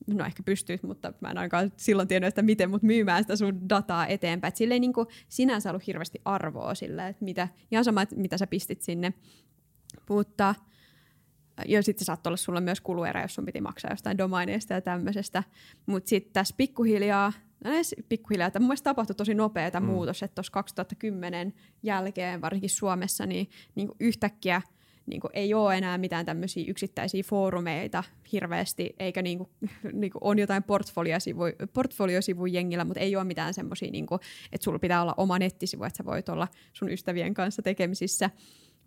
[0.07, 3.69] no ehkä pystyit, mutta mä en ainakaan silloin tiennyt, että miten, mutta myymään sitä sun
[3.69, 4.49] dataa eteenpäin.
[4.49, 4.93] Et sillä ei niin
[5.29, 9.13] sinänsä ollut hirveästi arvoa sillä, että mitä, ihan sama, että mitä sä pistit sinne,
[10.09, 10.55] mutta
[11.67, 15.43] ja sitten saattoi olla sulla myös kuluerä, jos sun piti maksaa jostain domaineista ja tämmöisestä.
[15.85, 19.85] Mutta sitten tässä pikkuhiljaa, no edes pikkuhiljaa, että mun mielestä tapahtui tosi nopea mm.
[19.85, 24.61] muutos, että tuossa 2010 jälkeen, varsinkin Suomessa, niin, niin kuin yhtäkkiä
[25.09, 29.49] niin kuin ei ole enää mitään tämmöisiä yksittäisiä foorumeita hirveästi, eikä niin kuin,
[29.93, 34.19] niin kuin on jotain portfoliosivuja portfoliosivu jengillä, mutta ei ole mitään semmoisia, niin kuin,
[34.51, 38.29] että sulla pitää olla oma nettisivu, että sä voit olla sun ystävien kanssa tekemisissä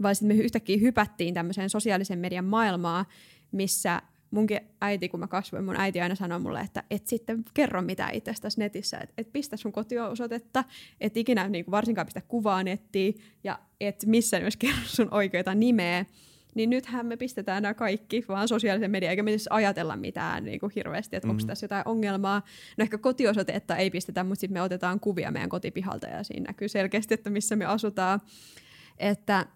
[0.03, 3.07] vaan sitten me yhtäkkiä hypättiin tämmöiseen sosiaalisen median maailmaan,
[3.53, 4.03] missä
[4.33, 8.15] munkin äiti, kun mä kasvoin, mun äiti aina sanoi mulle, että et sitten kerro mitään
[8.15, 10.65] itsestäsi netissä, että et pistä sun kotiosoitetta,
[11.01, 15.55] et ikinä niin kuin varsinkaan pistä kuvaa nettiin ja et missään myös kerro sun oikeita
[15.55, 16.05] nimeä.
[16.55, 20.61] Niin nythän me pistetään nämä kaikki vaan sosiaalisen median, eikä me edes ajatella mitään niin
[20.61, 21.31] kuin hirveästi, että mm.
[21.31, 22.43] onko tässä jotain ongelmaa.
[22.77, 26.69] No ehkä kotiosoitetta ei pistetä, mutta sitten me otetaan kuvia meidän kotipihalta ja siinä näkyy
[26.69, 28.21] selkeästi, että missä me asutaan.
[28.99, 29.47] Että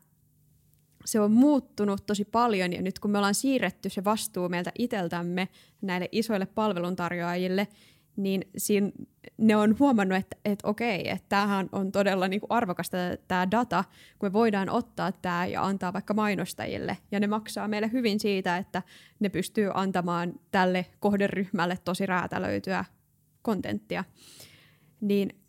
[1.06, 5.48] se on muuttunut tosi paljon ja nyt kun me ollaan siirretty se vastuu meiltä iteltämme
[5.82, 7.68] näille isoille palveluntarjoajille,
[8.16, 8.90] niin siinä,
[9.38, 12.96] ne on huomannut, että, että okei, että tämähän on todella niin kuin arvokasta
[13.28, 13.84] tämä data,
[14.18, 16.98] kun me voidaan ottaa tämä ja antaa vaikka mainostajille.
[17.12, 18.82] Ja ne maksaa meille hyvin siitä, että
[19.20, 22.84] ne pystyy antamaan tälle kohderyhmälle tosi räätälöityä
[23.42, 24.04] kontenttia.
[25.00, 25.40] Niin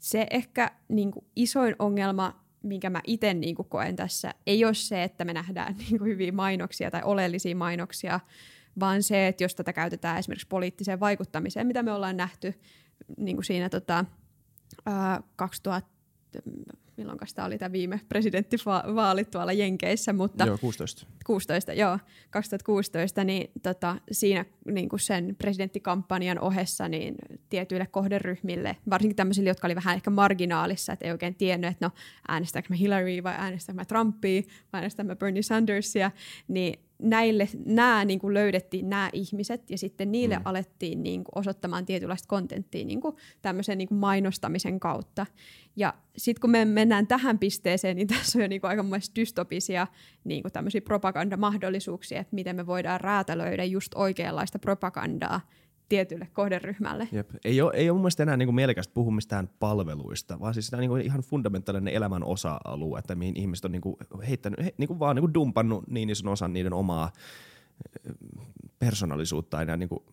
[0.00, 5.02] se ehkä niin kuin isoin ongelma minkä mä itse niin koen tässä, ei ole se,
[5.02, 8.20] että me nähdään niin kuin hyviä mainoksia tai oleellisia mainoksia,
[8.80, 12.54] vaan se, että jos tätä käytetään esimerkiksi poliittiseen vaikuttamiseen, mitä me ollaan nähty
[13.16, 14.04] niin kuin siinä tota,
[14.86, 15.88] ää, 2000,
[16.98, 21.06] milloin tämä oli tämä viime presidenttivaalit tuolla Jenkeissä, mutta Joo, 16.
[21.26, 21.98] 16, joo,
[22.30, 27.14] 2016, niin tota, siinä niin kuin sen presidenttikampanjan ohessa niin
[27.50, 31.90] tietyille kohderyhmille, varsinkin tämmöisille, jotka oli vähän ehkä marginaalissa, että ei oikein tiennyt, että no
[32.28, 34.42] äänestääkö mä Hillary vai äänestääkö mä Trumpia
[34.72, 36.10] vai äänestääkö mä Bernie Sandersia,
[36.48, 40.42] niin näille, nämä niin kuin löydettiin nämä ihmiset ja sitten niille mm.
[40.44, 45.26] alettiin niin kuin osoittamaan tietynlaista kontenttia niin kuin tämmöisen niin kuin mainostamisen kautta.
[45.76, 49.16] Ja sitten kun me mennään tähän pisteeseen, niin tässä on jo niin kuin aika mielestäni
[49.16, 49.86] dystopisia
[50.24, 55.40] niin kuin tämmöisiä propagandamahdollisuuksia, että miten me voidaan räätälöidä just oikeanlaista propagandaa
[55.88, 57.08] tietylle kohderyhmälle.
[57.12, 57.30] Jep.
[57.44, 60.76] Ei, ole, ei ole mun mielestä enää niinku mielekästä puhua mistään palveluista, vaan siis sitä
[60.76, 65.34] niinku ihan fundamentaalinen elämän osa-alue, että mihin ihmiset on niinku heittänyt, he, niinku vaan niinku
[65.34, 67.12] dumpannut niin ison osan niiden omaa
[68.06, 68.14] eh,
[68.78, 70.04] persoonallisuutta ja niinku,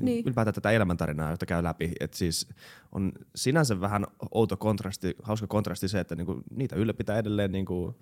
[0.00, 0.24] niin.
[0.26, 1.92] ylipäätään tätä elämäntarinaa, jota käy läpi.
[2.00, 2.48] Et siis
[2.92, 7.98] on sinänsä vähän outo kontrasti, hauska kontrasti se, että niinku, niitä ylläpitää edelleen niinku,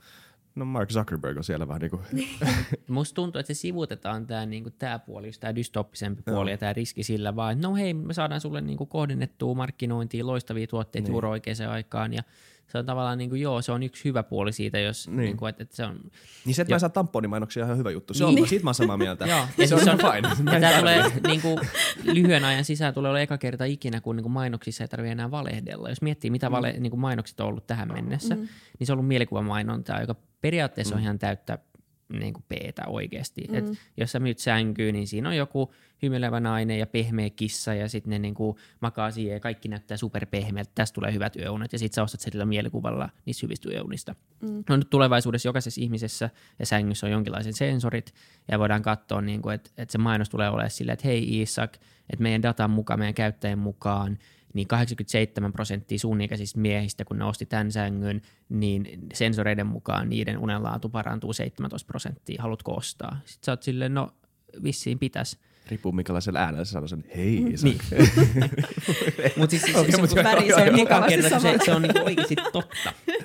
[0.55, 2.01] No Mark Zuckerberg on siellä vähän niinku...
[2.89, 7.03] Musta tuntuu, että se sivutetaan tämä niinku, tää puoli, tämä dystoppisempi puoli ja tämä riski
[7.03, 11.13] sillä vaan, että no hei, me saadaan sulle niinku, kohdennettua markkinointiin loistavia tuotteita niin.
[11.13, 12.23] juuri oikeaan aikaan ja
[12.69, 15.17] se on tavallaan niin kuin, joo, se on yksi hyvä puoli siitä, jos niin.
[15.17, 16.01] niin kuin, että, että se on...
[16.45, 18.15] Niin se, että mä saa tamponimainoksia ihan hyvä juttu.
[18.15, 18.49] Se on, niin.
[18.49, 19.27] siitä mä oon samaa mieltä.
[19.37, 20.53] joo, ja se, se on fine.
[20.53, 21.59] Ja tämä tulee niin kuin,
[22.05, 25.31] lyhyen ajan sisään tulee olla eka kerta ikinä, kun niin kuin mainoksissa ei tarvitse enää
[25.31, 25.89] valehdella.
[25.89, 26.83] Jos miettii, mitä vale, mm.
[26.83, 28.49] niin kuin mainokset on ollut tähän mennessä, mm.
[28.79, 30.99] niin se on ollut mielikuvamainontaa, joka periaatteessa mm.
[30.99, 31.59] on ihan täyttä
[32.09, 33.45] niin kuin peetä oikeasti.
[33.49, 33.55] Mm.
[33.55, 33.65] Et
[33.97, 38.11] jos sä myyt sänkyyn, niin siinä on joku hymyilevä nainen ja pehmeä kissa ja sitten
[38.11, 40.71] ne niin kuin makaa siihen ja kaikki näyttää superpehmeältä.
[40.75, 44.15] Tästä tulee hyvät yöunet ja sitten sä ostat sillä mielikuvalla niistä hyvistä yöunista.
[44.41, 44.65] Mm.
[44.69, 48.15] No nyt tulevaisuudessa jokaisessa ihmisessä ja sängyssä on jonkinlaiset sensorit
[48.51, 51.75] ja voidaan katsoa, niin kuin, että, että se mainos tulee olemaan silleen, että hei Isak,
[52.11, 54.19] että meidän datan mukaan, meidän käyttäjän mukaan–
[54.55, 56.19] niin 87 prosenttia sun
[56.57, 62.43] miehistä, kun ne osti tämän sängyn, niin sensoreiden mukaan niiden unenlaatu parantuu 17 prosenttia.
[62.43, 63.21] Haluatko ostaa?
[63.25, 64.15] Sitten sä oot silleen, no
[64.63, 65.39] vissiin pitäisi.
[65.71, 67.65] Riippuu minkälaisella äänellä sä sanoo sen, hei Isak.
[67.65, 67.81] Niin.
[69.37, 72.93] Mutta siis se, se, se, se, se, se, se on niinku oikeasti totta.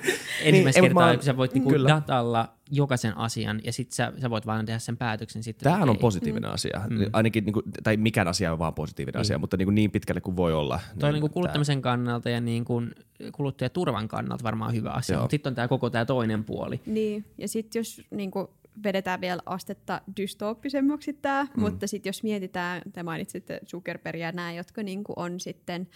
[0.44, 4.46] Ensimmäistä niin, kertaa, kun sä voit niinku datalla jokaisen asian ja sitten sä, sä voit
[4.46, 5.64] vaan tehdä sen päätöksen sitten.
[5.64, 6.54] Tämähän on positiivinen mm.
[6.54, 6.80] asia.
[6.90, 6.98] Mm.
[7.12, 9.20] Ainakin, niinku, tai mikään asia on vaan positiivinen mm.
[9.20, 10.80] asia, mutta niinku niin pitkälle kuin voi olla.
[10.98, 11.90] Toi niin, niinku kuluttamisen tää.
[11.90, 12.82] kannalta ja niinku
[13.32, 16.80] kuluttajaturvan kannalta varmaan hyvä asia, mutta sitten on tämä koko tämä toinen puoli.
[16.86, 18.50] Niin, ja sitten jos niinku
[18.82, 21.60] vedetään vielä astetta dystooppisemmaksi tämä, mm.
[21.60, 25.88] mutta sitten jos mietitään, te mainitsitte Zuckerbergia nämä, jotka niinku on sitten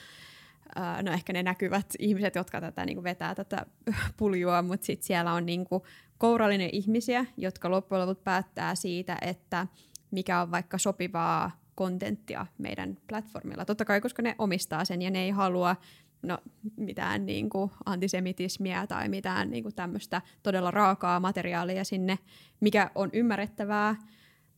[1.02, 3.66] no ehkä ne näkyvät ihmiset, jotka tätä niin vetää tätä
[4.16, 5.82] puljua, mutta sitten siellä on niin kuin
[6.18, 9.66] kourallinen ihmisiä, jotka loppujen lopuksi päättää siitä, että
[10.10, 13.64] mikä on vaikka sopivaa kontenttia meidän platformilla.
[13.64, 15.76] Totta kai, koska ne omistaa sen ja ne ei halua
[16.22, 16.38] no,
[16.76, 22.18] mitään niin kuin antisemitismiä tai mitään niin kuin tämmöistä todella raakaa materiaalia sinne,
[22.60, 23.96] mikä on ymmärrettävää,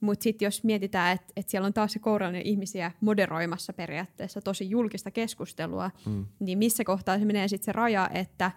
[0.01, 4.71] mutta sitten jos mietitään, että et siellä on taas se kourallinen ihmisiä moderoimassa periaatteessa tosi
[4.71, 6.27] julkista keskustelua, mm.
[6.41, 8.51] niin missä kohtaa se menee sitten se raja, että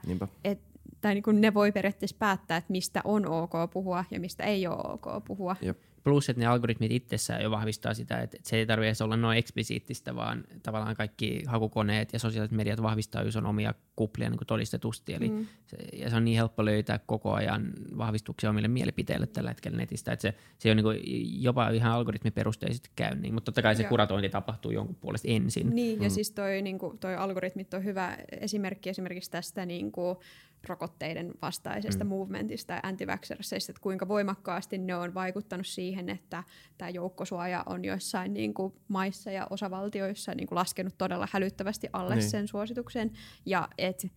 [0.44, 0.60] et,
[1.02, 4.94] tai niin ne voi periaatteessa päättää, että mistä on ok puhua ja mistä ei ole
[4.94, 5.56] ok puhua.
[5.62, 5.78] Jep.
[6.04, 10.16] Plus, että ne algoritmit itsessään jo vahvistaa sitä, että se ei tarvitse olla noin eksplisiittistä,
[10.16, 15.14] vaan tavallaan kaikki hakukoneet ja sosiaaliset mediat vahvistaa jos on omia kuplia niin kuin todistetusti.
[15.14, 15.48] Eli mm.
[15.66, 20.14] se, ja se on niin helppo löytää koko ajan vahvistuksia omille mielipiteille tällä hetkellä netistä,
[20.14, 21.00] että se, se on niin kuin
[21.44, 23.90] jopa ihan algoritmiperusteisesti käy niin, mutta totta kai se Joo.
[23.90, 25.70] kuratointi tapahtuu jonkun puolesta ensin.
[25.70, 26.04] Niin, mm.
[26.04, 30.18] ja siis toi, niin kuin, toi algoritmit on hyvä esimerkki esimerkiksi tästä niin kuin,
[30.68, 32.08] rokotteiden vastaisesta mm.
[32.08, 33.04] movementista ja anti
[33.70, 36.44] että kuinka voimakkaasti ne on vaikuttanut siihen, että
[36.78, 42.16] tämä joukkosuoja on joissain niin kuin maissa ja osavaltioissa niin kuin laskenut todella hälyttävästi alle
[42.16, 42.30] niin.
[42.30, 43.12] sen suosituksen,
[43.46, 44.08] ja et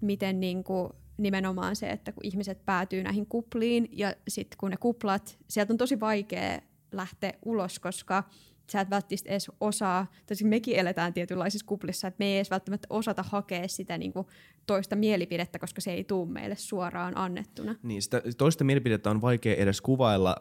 [0.00, 4.76] miten niin kuin nimenomaan se, että kun ihmiset päätyy näihin kupliin, ja sitten kun ne
[4.76, 6.60] kuplat, sieltä on tosi vaikea
[6.92, 8.24] lähteä ulos, koska
[8.72, 12.50] sä et välttämättä edes osaa, tai siis mekin eletään tietynlaisissa kuplissa, että me ei edes
[12.50, 14.26] välttämättä osata hakea sitä niin kuin
[14.66, 17.74] toista mielipidettä, koska se ei tule meille suoraan annettuna.
[17.82, 20.36] Niin, sitä toista mielipidettä on vaikea edes kuvailla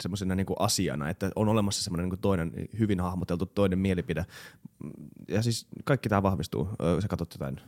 [0.00, 4.26] semmoisena niin kuin asiana, että on olemassa semmoinen niin toinen hyvin hahmoteltu toinen mielipide.
[5.28, 6.68] Ja siis kaikki tämä vahvistuu.
[7.00, 7.60] Sä katsot jotain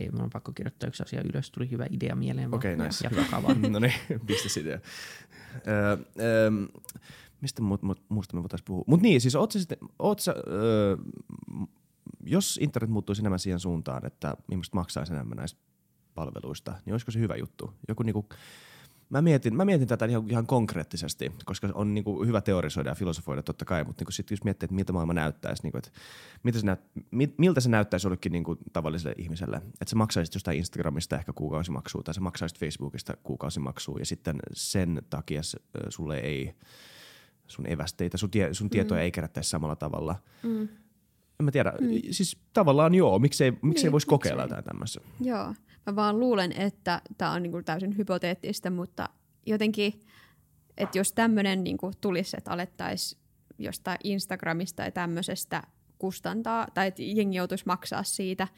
[0.00, 2.54] ei, mun on pakko kirjoittaa yksi asia ylös, tuli hyvä idea mieleen.
[2.54, 3.08] Okei, okay, nice.
[3.70, 3.92] no niin,
[4.26, 4.78] business-idea.
[5.68, 6.50] Öö, öö,
[7.40, 8.84] mistä mu- mu- muusta me voitaisiin puhua?
[8.86, 10.96] Mutta niin, siis oot sä sitten, oot sä, öö,
[12.24, 15.60] jos internet muuttuisi enemmän siihen suuntaan, että ihmiset maksaisi enemmän näistä
[16.14, 17.72] palveluista, niin olisiko se hyvä juttu?
[17.88, 18.28] Joku niinku,
[19.10, 23.42] mä mietin, mä mietin tätä ihan, ihan konkreettisesti, koska on niinku hyvä teorisoida ja filosofoida
[23.42, 25.90] totta kai, mutta niinku sitten jos miettii, että miltä maailma näyttäisi, niinku, että
[26.42, 26.80] miltä se, näyt,
[27.38, 32.14] miltä se näyttäisi jollekin niinku tavalliselle ihmiselle, että sä maksaisit jostain Instagramista ehkä kuukausimaksua tai
[32.14, 35.40] sä maksaisit Facebookista kuukausimaksua ja sitten sen takia
[35.88, 36.54] sulle ei–
[37.48, 39.02] sun evästeitä, sun, tie, sun tietoja mm.
[39.02, 40.16] ei kerättäisi samalla tavalla.
[40.42, 40.62] Mm.
[41.40, 41.88] en mä tiedä, mm.
[42.10, 45.00] siis tavallaan joo, miksei, miksei Niin, voisi kokeilla jotain tämmöistä.
[45.20, 45.54] Joo,
[45.86, 49.08] mä vaan luulen, että tämä on niinku täysin hypoteettista, mutta
[49.46, 50.00] jotenkin,
[50.76, 53.20] että jos tämmöinen niinku tulisi, että alettaisiin
[53.58, 55.62] jostain Instagramista tai tämmöisestä
[55.98, 58.48] kustantaa, tai että jengi joutuisi maksaa siitä,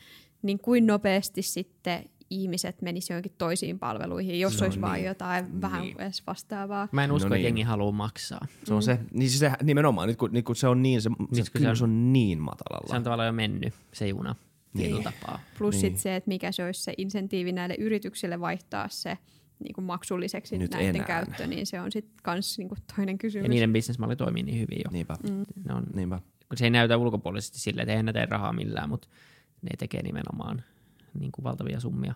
[0.43, 5.07] niin kuin nopeasti sitten ihmiset menisivät johonkin toisiin palveluihin, jos No olisi vaan niin.
[5.07, 6.01] jotain vähän Niin.
[6.01, 6.89] edes vastaavaa.
[6.93, 7.45] Mä en usko, No että niin.
[7.45, 8.47] jengi haluaa maksaa.
[8.65, 11.11] Se on se, niin siis se nimenomaan, nyt kun, nyt kun se on niin, se,
[11.33, 12.89] se, kun se on- on niin matalalla.
[12.91, 14.35] Se on tavallaan jo mennyt, se juna,
[14.75, 15.03] Niin.
[15.05, 15.41] tapaa.
[15.59, 15.83] Plus Niin.
[15.83, 15.93] niin.
[15.93, 19.19] sit se, että mikä se olisi se insentiivi näille yrityksille vaihtaa se
[19.65, 21.07] niin kuin maksulliseksi Nyt näiden enää.
[21.07, 23.45] käyttö, niin se on sitten kans niin kuin toinen kysymys.
[23.45, 24.91] Ja niiden bisnesmalli toimii niin hyvin jo.
[24.91, 25.45] Niinpä, Mm.
[25.69, 26.21] Ne on, niinpä.
[26.49, 29.09] kun se ei näytä ulkopuolisesti silleen, että eihän ne tee rahaa millään, mutta
[29.63, 30.63] ne tekee nimenomaan
[31.19, 32.15] niin kuin valtavia summia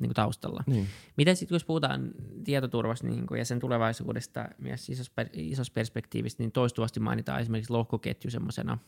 [0.00, 0.64] niin kuin taustalla.
[0.66, 0.86] Niin.
[1.16, 2.10] Miten sitten, jos puhutaan
[2.44, 7.72] tietoturvasta niin kuin, ja sen tulevaisuudesta myös isossa, per, isossa perspektiivistä, niin toistuvasti mainitaan esimerkiksi
[7.72, 8.78] lohkoketju semmoisena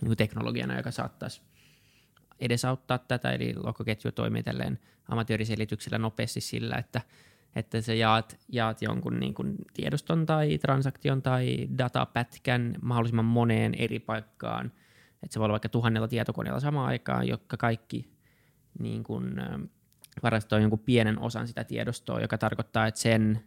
[0.00, 1.42] niin teknologiana, joka saattaisi
[2.40, 7.00] edesauttaa tätä, eli lohkoketju toimii tälleen amatööriselityksellä nopeasti sillä, että,
[7.56, 13.98] että sä jaat, jaat jonkun niin kuin tiedoston tai transaktion tai datapätkän mahdollisimman moneen eri
[13.98, 14.72] paikkaan,
[15.22, 18.15] että se voi olla vaikka tuhannella tietokoneella samaan aikaan, jotka kaikki
[18.78, 19.34] niin kuin,
[20.22, 23.44] varastoi jonkun pienen osan sitä tiedostoa, joka tarkoittaa, että sen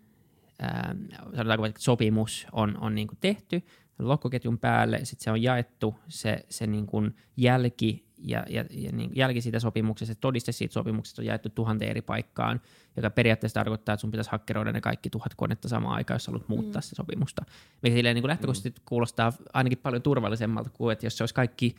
[0.59, 0.95] ää,
[1.35, 3.63] sanotaanko, että sopimus on, on niin kuin tehty
[3.99, 9.11] lohkoketjun päälle, sitten se on jaettu se, se niin kuin jälki ja, ja, ja niin
[9.15, 12.61] jälki siitä sopimuksesta, se todiste siitä sopimuksesta on jaettu tuhanteen eri paikkaan,
[12.95, 16.47] joka periaatteessa tarkoittaa, että sun pitäisi hakkeroida ne kaikki tuhat konetta samaan aikaan, jos haluat
[16.47, 16.83] muuttaa mm.
[16.83, 17.45] sitä sopimusta.
[17.81, 21.75] Mikä silleen niin kuin lähtökohtaisesti kuulostaa ainakin paljon turvallisemmalta kuin, että jos se olisi kaikki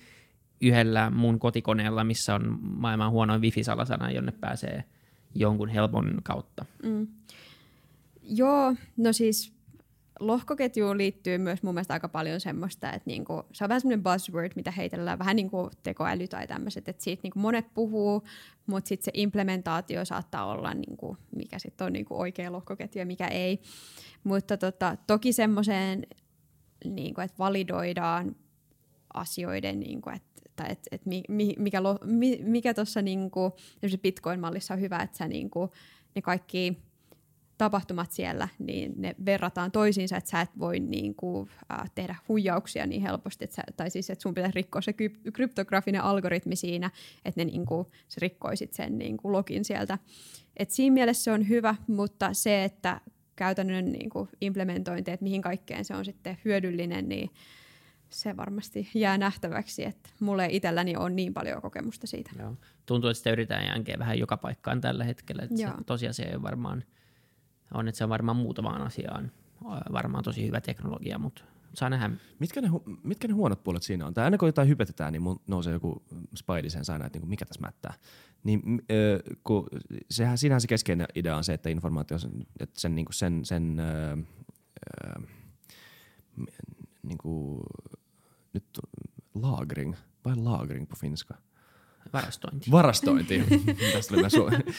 [0.60, 4.84] yhdellä mun kotikoneella, missä on maailman huonoin wifi-salasana, jonne pääsee
[5.34, 6.64] jonkun helpon kautta.
[6.82, 7.06] Mm.
[8.22, 9.60] Joo, no siis
[10.20, 14.52] lohkoketjuun liittyy myös mun mielestä aika paljon semmoista, että niinku, se on vähän semmoinen buzzword,
[14.56, 18.22] mitä heitellään, vähän niin kuin tekoäly tai tämmöiset, että siitä niinku monet puhuu,
[18.66, 23.26] mutta sitten se implementaatio saattaa olla, niinku, mikä sitten on niinku oikea lohkoketju ja mikä
[23.26, 23.60] ei.
[24.24, 26.06] Mutta tota, toki semmoiseen,
[26.84, 28.36] niinku, että validoidaan
[29.14, 30.29] asioiden, niinku, että
[30.60, 33.56] tai et, et mi, mi, mikä, mi, mikä tuossa niinku,
[34.02, 35.70] Bitcoin-mallissa on hyvä, että sä niinku,
[36.14, 36.76] ne kaikki
[37.58, 42.86] tapahtumat siellä, niin ne verrataan toisiinsa, että sä et voi niin kuin, äh, tehdä huijauksia
[42.86, 46.90] niin helposti, että sä, tai siis että sun pitäisi rikkoa se kryp- kryptografinen algoritmi siinä,
[47.24, 49.98] että ne niin kuin, sä rikkoisit sen niin kuin login sieltä.
[50.56, 53.00] Et siinä mielessä se on hyvä, mutta se, että
[53.36, 57.30] käytännön niin kuin implementointi, että mihin kaikkeen se on sitten hyödyllinen, niin
[58.10, 62.30] se varmasti jää nähtäväksi, että mulle itselläni on niin paljon kokemusta siitä.
[62.38, 62.56] Joo.
[62.86, 65.42] Tuntuu, että sitä yritetään jänkeä vähän joka paikkaan tällä hetkellä.
[65.42, 65.74] Että se Joo.
[65.86, 66.84] tosiasia ei varmaan
[67.74, 69.32] on, että se on varmaan muutamaan asiaan
[69.92, 71.44] varmaan tosi hyvä teknologia, mutta
[71.74, 72.10] saa nähdä.
[72.38, 74.14] Mitkä ne, hu- mitkä ne huonot puolet siinä on?
[74.14, 76.02] Tai aina kun jotain hypetetään, niin mun nousee joku
[76.36, 77.94] Spidey sen aina, että niinku, mikä tässä mättää.
[78.44, 79.66] Niin, ö, kun,
[80.10, 82.16] sehän, siinähän se keskeinen idea on se, että informaatio,
[82.60, 84.16] että sen, niinku, sen, sen ö,
[85.06, 85.20] ö,
[86.36, 86.44] m-
[87.02, 87.62] niinku,
[88.52, 88.64] nyt
[89.34, 89.94] lagring,
[90.24, 91.34] vai lagring på finska?
[92.12, 92.70] Varastointi.
[92.70, 93.44] Varastointi.
[93.92, 94.72] Tästä oli su-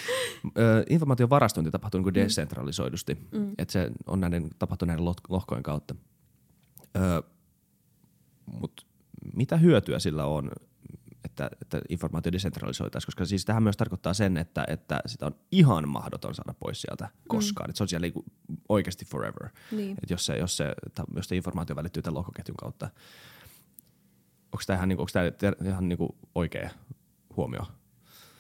[0.89, 3.17] Informaation varastointi tapahtuu niin desentralisoidusti.
[3.31, 3.51] Mm.
[3.57, 5.95] Että se on näiden, tapahtuu näiden lohk- lohkojen kautta.
[6.95, 7.23] Ö,
[8.45, 8.87] mut
[9.33, 10.51] mitä hyötyä sillä on,
[11.25, 13.07] että, että informaatio desentralisoitaisiin?
[13.07, 17.09] Koska siis tähän myös tarkoittaa sen, että, että sitä on ihan mahdoton saada pois sieltä
[17.27, 17.67] koskaan.
[17.67, 17.69] Mm.
[17.69, 18.25] Että se on siellä niinku
[18.69, 19.49] oikeasti forever.
[19.71, 19.97] Niin.
[20.03, 20.73] Et jos, se, jos, se,
[21.15, 22.89] jos se informaatio välittyy tämän lohkoketjun kautta.
[24.51, 26.69] Onko tämä ihan, niinku, onko tää ihan niinku oikea
[27.37, 27.61] huomio?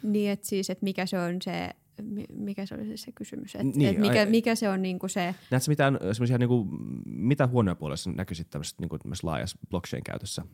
[0.03, 1.69] Niin, että siis, että mikä se on se,
[2.01, 4.81] mi- mikä se oli se, se kysymys, että Niin, et mikä, ai- mikä se on
[4.81, 6.67] niinku se, Näetkö mitään semmoisia, niinku,
[7.05, 10.45] mitä huonoja puolia näkyisit tämmöisessä niinku, laajassa blockchain-käytössä?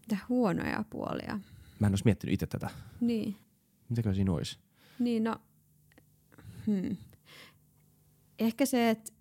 [0.00, 1.40] mitä huonoja puolia.
[1.78, 2.70] Mä en olisi miettinyt itse tätä.
[3.00, 3.36] Niin,
[3.88, 4.58] Mitäkö siinä olisi?
[4.98, 5.36] niin no,
[6.66, 6.96] hmm.
[8.38, 9.12] ehkä se, että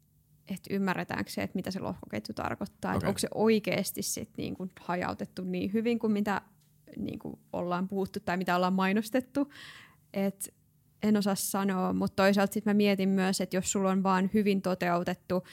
[0.53, 2.97] et ymmärretäänkö se, että mitä se lohkoketju tarkoittaa, okay.
[2.97, 6.41] Että onko se oikeasti sit niinku hajautettu niin hyvin kuin mitä
[6.97, 9.51] niinku ollaan puhuttu tai mitä ollaan mainostettu.
[10.13, 10.53] Et
[11.03, 14.61] en osaa sanoa, mutta toisaalta sitten mä mietin myös, että jos sulla on vaan hyvin
[14.61, 15.43] toteutettu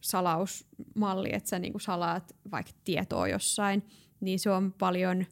[0.00, 3.86] salausmalli, että sä niinku salaat vaikka tietoa jossain,
[4.20, 5.26] niin se on paljon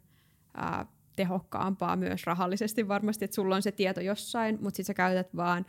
[0.55, 5.37] ää, tehokkaampaa myös rahallisesti varmasti, että sulla on se tieto jossain, mutta sitten sä käytät
[5.37, 5.67] vaan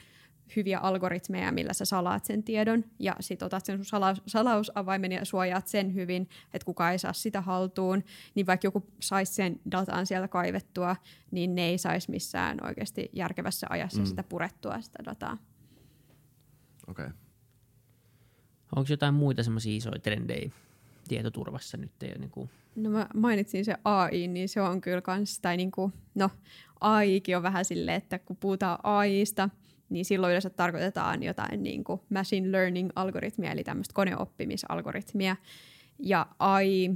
[0.56, 5.26] hyviä algoritmeja, millä sä salaat sen tiedon, ja sitten otat sen sun salaus, salausavaimen ja
[5.26, 8.04] suojaat sen hyvin, että kukaan ei saa sitä haltuun,
[8.36, 10.96] niin vaikka joku saisi sen datan sieltä kaivettua,
[11.32, 14.06] niin ne ei saisi missään oikeasti järkevässä ajassa mm.
[14.06, 15.38] sitä purettua sitä dataa.
[16.88, 17.06] Okei.
[17.06, 17.18] Okay.
[18.76, 20.52] Onko jotain muita semmoisia isoja trendejä
[21.08, 22.04] tietoturvassa nyt.
[22.04, 22.50] Ei, niin kuin...
[22.76, 26.30] No mä mainitsin se AI, niin se on kyllä kans, tai niin kuin, no
[26.80, 29.50] AIkin on vähän silleen, että kun puhutaan AIsta,
[29.90, 35.36] niin silloin yleensä tarkoitetaan jotain niin kuin machine learning-algoritmia, eli tämmöistä koneoppimisalgoritmia.
[36.00, 36.92] Ja AI,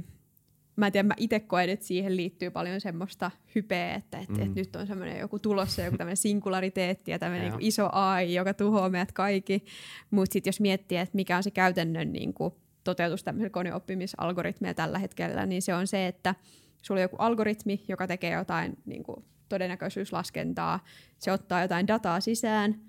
[0.76, 4.42] mä en tiedä, mä itse koen, että siihen liittyy paljon semmoista hypeä, että, että, mm.
[4.42, 8.54] että nyt on semmoinen joku tulossa, joku tämmöinen singulariteetti ja tämmöinen niin iso AI, joka
[8.54, 9.64] tuhoaa meidät kaikki.
[10.10, 14.98] Mutta sitten jos miettii, että mikä on se käytännön niin kuin, toteutus tämmöisellä koneoppimisalgoritmia tällä
[14.98, 16.34] hetkellä, niin se on se, että
[16.82, 20.84] sulla on joku algoritmi, joka tekee jotain niin kuin, todennäköisyyslaskentaa,
[21.18, 22.80] se ottaa jotain dataa sisään,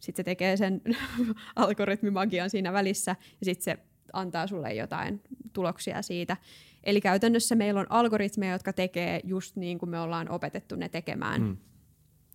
[0.00, 0.80] sitten se tekee sen
[1.56, 3.78] algoritmimagian siinä välissä ja sitten se
[4.12, 6.36] antaa sulle jotain tuloksia siitä.
[6.84, 11.42] Eli käytännössä meillä on algoritmeja, jotka tekee just niin kuin me ollaan opetettu ne tekemään.
[11.42, 11.56] Mm.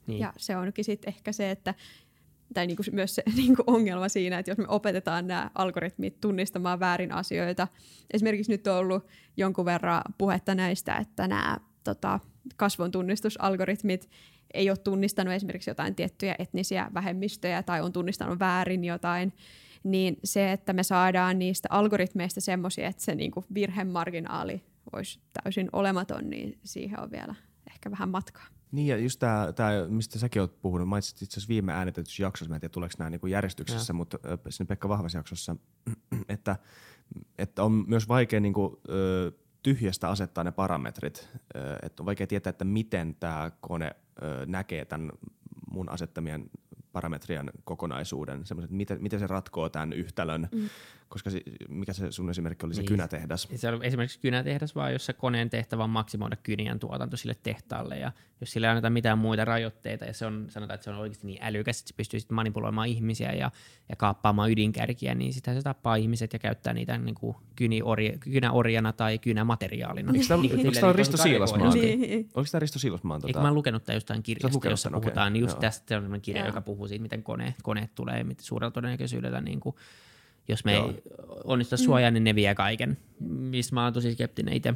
[0.07, 0.19] Niin.
[0.19, 1.73] Ja se onkin sitten ehkä se, että
[2.53, 7.11] tai niinku myös se niinku ongelma siinä, että jos me opetetaan nämä algoritmit tunnistamaan väärin
[7.11, 7.67] asioita.
[8.13, 9.07] Esimerkiksi nyt on ollut
[9.38, 12.19] jonkun verran puhetta näistä, että nämä tota,
[12.56, 14.10] kasvon tunnistusalgoritmit
[14.54, 19.34] ei ole tunnistanut esimerkiksi jotain tiettyjä etnisiä vähemmistöjä tai on tunnistanut väärin jotain,
[19.84, 24.64] niin se, että me saadaan niistä algoritmeista semmoisia, että se niinku virhemarginaali
[24.94, 27.36] olisi täysin olematon, niin siihen on vielä
[27.72, 28.46] ehkä vähän matkaa.
[28.72, 29.20] Niin ja just
[29.56, 32.96] tämä, mistä säkin oot puhunut, mainitsit itse asiassa viime äänitetyssä jaksossa, mä en tiedä tuleeko
[32.98, 33.96] nämä niinku järjestyksessä, ja.
[33.96, 34.20] mutta
[34.50, 35.56] sinne Pekka Vahvas jaksossa,
[36.30, 36.56] että,
[37.38, 39.32] että on myös vaikea niinku, ö,
[39.64, 41.30] tyhjästä asettaa ne parametrit,
[41.84, 43.95] että on vaikea tietää, että miten tämä kone
[44.45, 45.11] näkee tämän
[45.72, 46.49] mun asettamien
[46.91, 50.70] parametrien kokonaisuuden, semmoiset, miten, miten se ratkoo tämän yhtälön, mm.
[51.14, 52.88] Koska se, mikä se sun esimerkki oli, se niin.
[52.88, 53.47] kynätehdas?
[53.55, 58.11] Se on esimerkiksi kynätehdas, vaan jossa koneen tehtävä on maksimoida kynien tuotanto sille tehtaalle, ja
[58.41, 61.28] jos sillä ei anneta mitään muita rajoitteita, ja se on, sanotaan, että se on oikeasti
[61.28, 63.51] niin älykäs, että se pystyy sitten manipuloimaan ihmisiä ja,
[63.89, 68.93] ja kaappaamaan ydinkärkiä, niin sitä se tappaa ihmiset ja käyttää niitä niin kuin kyniorja, kynäorjana
[68.93, 70.11] tai kynämateriaalina.
[70.14, 71.74] Eikö tämä niin, niin, niin, Risto Siilasmaan?
[71.74, 72.30] Niin.
[72.34, 73.22] Oliko tämä Risto Siilasmaan?
[73.22, 73.30] Tota...
[73.30, 75.41] Eikö mä lukenut tämä jostain kirjasta, jossa puhutaan okay.
[75.41, 75.61] just Joo.
[75.61, 79.76] tästä, se on kirja, joka puhuu siitä, miten koneet, koneet tulee suurella todennäköisyydellä niin kuin,
[80.48, 80.88] jos me Joo.
[80.88, 81.02] ei
[81.44, 84.74] onnistu suojaa, niin ne vie kaiken, mistä mä oon tosi skeptinen itse.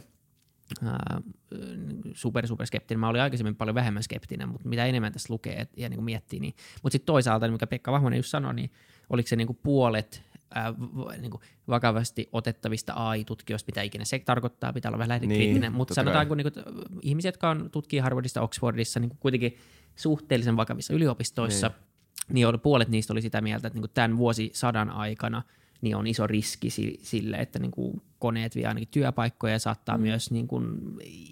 [0.83, 1.33] Uh,
[2.13, 2.99] super, super skeptinen.
[2.99, 6.39] Mä olin aikaisemmin paljon vähemmän skeptinen, mutta mitä enemmän tässä lukee ja niin kuin miettii,
[6.39, 6.53] niin...
[6.83, 8.71] Mutta sitten toisaalta, mikä Pekka Vahmonen just sanoi, niin
[9.09, 10.23] oliko se niin kuin puolet
[10.55, 15.61] ää, v- niin kuin vakavasti otettavista AI-tutkijoista, mitä ikinä se tarkoittaa, pitää olla vähän lähdekriittinen,
[15.61, 16.65] niin, mutta sanotaanko niin kuin,
[17.01, 19.57] ihmiset, jotka on tutkii Harvardista, Oxfordissa, niin kuin kuitenkin
[19.95, 21.86] suhteellisen vakavissa yliopistoissa, niin
[22.33, 25.43] niin puolet niistä oli sitä mieltä, että niin kuin tämän vuosisadan aikana
[25.81, 26.69] niin on iso riski
[27.01, 30.01] sille, että niin kuin koneet vie ainakin työpaikkoja ja saattaa mm.
[30.01, 30.65] myös, niin kuin,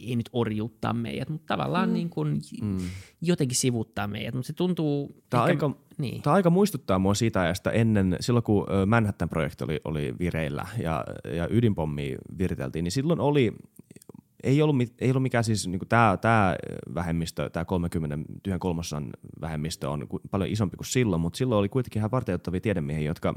[0.07, 1.93] ei nyt orjuuttaa meidät, mutta tavallaan mm.
[1.93, 2.77] niin kuin, mm.
[3.21, 4.33] jotenkin sivuttaa meidät.
[4.33, 5.23] Mutta se tuntuu...
[5.29, 6.21] Tämä, ehkä, aika, niin.
[6.21, 11.03] tämä aika muistuttaa mua siitä ajasta ennen, silloin kun Manhattan-projekti oli, oli vireillä ja,
[11.35, 13.53] ja ydinpommi viriteltiin, niin silloin oli
[14.45, 16.55] ei ollut, ei ollut mikään siis, niin tämä, tämä
[16.95, 19.09] vähemmistö, tämä 30 tyhjän kolmasosan
[19.41, 23.33] vähemmistö on paljon isompi kuin silloin, mutta silloin oli kuitenkin ihan varteuttavia tiedemiehiä, jotka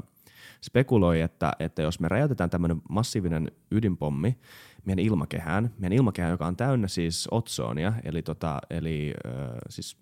[0.61, 4.37] spekuloi, että, että jos me räjäytetään tämmöinen massiivinen ydinpommi
[4.85, 9.33] meidän ilmakehään, meidän ilmakehään, joka on täynnä siis otsonia, eli, tota, eli äh,
[9.69, 9.97] siis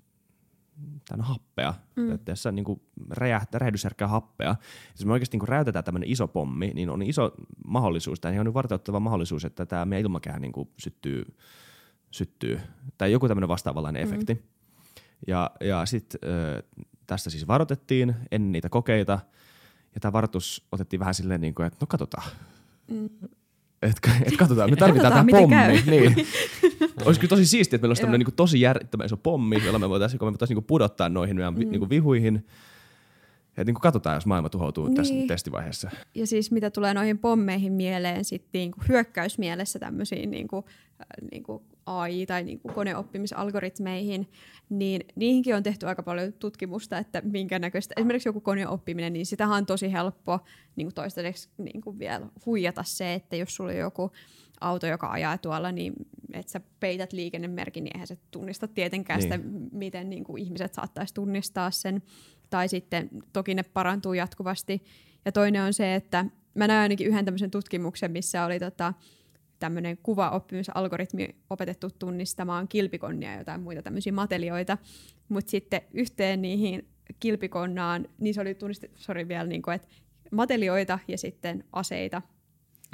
[1.08, 2.20] täynnä happea, mm.
[2.26, 4.56] tässä niin kuin räjähdysherkkää happea.
[4.92, 7.32] Jos me oikeasti niin räjäytetään tämmöinen iso pommi, niin on iso
[7.68, 11.36] mahdollisuus, tai on varteuttava mahdollisuus, että tämä meidän ilmakehä niin kuin syttyy,
[12.12, 12.60] syttyy,
[12.98, 14.14] tai joku tämmöinen vastaavanlainen mm.
[14.14, 14.46] efekti.
[15.28, 16.20] Ja, ja sitten
[17.08, 19.20] tästä siis varoitettiin ennen niitä kokeita,
[19.96, 22.30] ja tämä varoitus otettiin vähän silleen, niin kuin, että no katsotaan.
[22.92, 23.10] Mm.
[23.82, 25.56] Et, et katsotaan, me tarvitaan tämä pommi.
[25.56, 25.78] Käy.
[25.86, 26.16] Niin.
[27.06, 29.90] olisi kyllä tosi siistiä, että meillä olisi tämmöinen niin tosi järjettömän iso pommi, jolla me
[29.90, 31.70] voitaisiin, me voitaisiin niin pudottaa noihin meidän mm.
[31.70, 32.46] niin vihuihin.
[33.58, 34.96] Ja niin kuin katsotaan, jos maailma tuhoutuu niin.
[34.96, 35.90] tässä testivaiheessa.
[36.16, 40.66] Ja siis mitä tulee noihin pommeihin mieleen, sitten niin kuin hyökkäysmielessä tämmöisiin niin kuin,
[41.02, 44.30] äh, niin kuin AI- tai niin kuin koneoppimisalgoritmeihin,
[44.70, 49.58] niin niihinkin on tehty aika paljon tutkimusta, että minkä näköistä, esimerkiksi joku koneoppiminen, niin sitähän
[49.58, 50.40] on tosi helppo
[50.76, 54.12] niin kuin toistaiseksi niin kuin vielä huijata se, että jos sulla on joku
[54.62, 55.94] auto, joka ajaa tuolla, niin
[56.34, 59.34] että sä peität liikennemerkin, niin eihän se tunnista tietenkään niin.
[59.34, 62.02] sitä, miten niin kuin ihmiset saattaisi tunnistaa sen.
[62.50, 64.84] Tai sitten toki ne parantuu jatkuvasti.
[65.26, 66.26] Ja toinen on se, että
[66.56, 68.94] mä näin ainakin yhden tämmöisen tutkimuksen, missä oli tota,
[69.60, 74.78] tämmöinen kuvaoppimisalgoritmi opetettu tunnistamaan kilpikonnia ja jotain muita tämmöisiä matelioita,
[75.30, 76.88] mutta sitten yhteen niihin
[77.20, 79.88] kilpikonnaan, niin se oli tunnistettu, sori vielä, niin kuin, että
[80.32, 82.22] matelioita ja sitten aseita.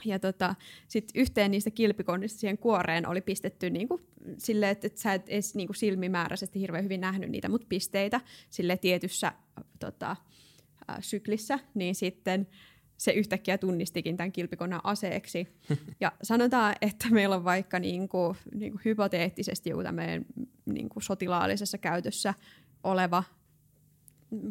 [0.05, 0.55] Ja tota,
[0.87, 4.01] sitten yhteen niistä kilpikonnista siihen kuoreen oli pistetty niin kuin,
[4.37, 8.21] sille, että, että sä et edes niin kuin silmimääräisesti hirveän hyvin nähnyt niitä, mutta pisteitä
[8.49, 9.33] sille tietyssä
[9.79, 10.11] tota,
[10.89, 12.47] äh, syklissä, niin sitten
[12.97, 15.47] se yhtäkkiä tunnistikin tämän kilpikonnan aseeksi.
[16.01, 20.25] Ja sanotaan, että meillä on vaikka niin kuin, niin kuin hypoteettisesti joku tämmöinen
[20.65, 22.33] niin kuin sotilaallisessa käytössä
[22.83, 23.23] oleva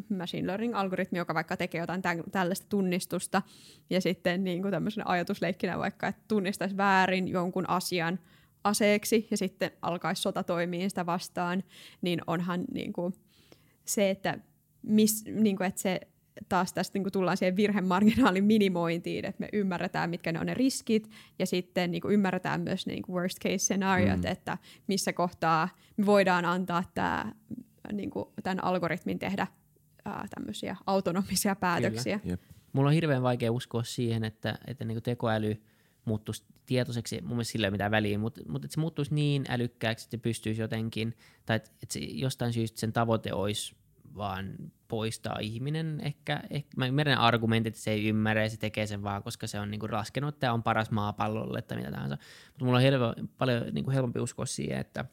[0.09, 3.41] machine learning-algoritmi, joka vaikka tekee jotain tämän, tällaista tunnistusta,
[3.89, 8.19] ja sitten niin kuin tämmöisenä ajatusleikkinä vaikka, että tunnistaisi väärin jonkun asian
[8.63, 11.63] aseeksi, ja sitten alkaisi sota toimia sitä vastaan,
[12.01, 13.13] niin onhan niin kuin
[13.85, 14.37] se, että,
[14.81, 15.99] mis, niin kuin, että se
[16.49, 20.53] taas tästä niin kuin tullaan siihen virhemarginaalin minimointiin, että me ymmärretään, mitkä ne on ne
[20.53, 21.09] riskit,
[21.39, 24.31] ja sitten niin kuin ymmärretään myös ne niin kuin worst case scenariot, mm.
[24.31, 24.57] että
[24.87, 27.31] missä kohtaa me voidaan antaa tämä,
[27.91, 29.47] niin kuin, tämän algoritmin tehdä
[30.05, 32.19] ää, tämmöisiä autonomisia päätöksiä.
[32.23, 32.41] Jep.
[32.73, 35.63] Mulla on hirveän vaikea uskoa siihen, että, että niin tekoäly
[36.05, 39.45] muuttuisi tietoiseksi, mun mielestä sillä ei ole mitään väliä, mutta, mutta että se muuttuisi niin
[39.49, 43.75] älykkääksi, että se pystyisi jotenkin, tai että, että se jostain syystä sen tavoite olisi
[44.15, 44.55] vaan
[44.87, 46.43] poistaa ihminen ehkä.
[46.49, 49.59] ehkä mä ymmärrän argumentit, että se ei ymmärrä ja se tekee sen vaan, koska se
[49.59, 52.17] on niinku laskenut, että tämä on paras maapallolle tai mitä tahansa.
[52.47, 55.05] Mutta mulla on helpo, paljon niinku helpompi uskoa siihen, että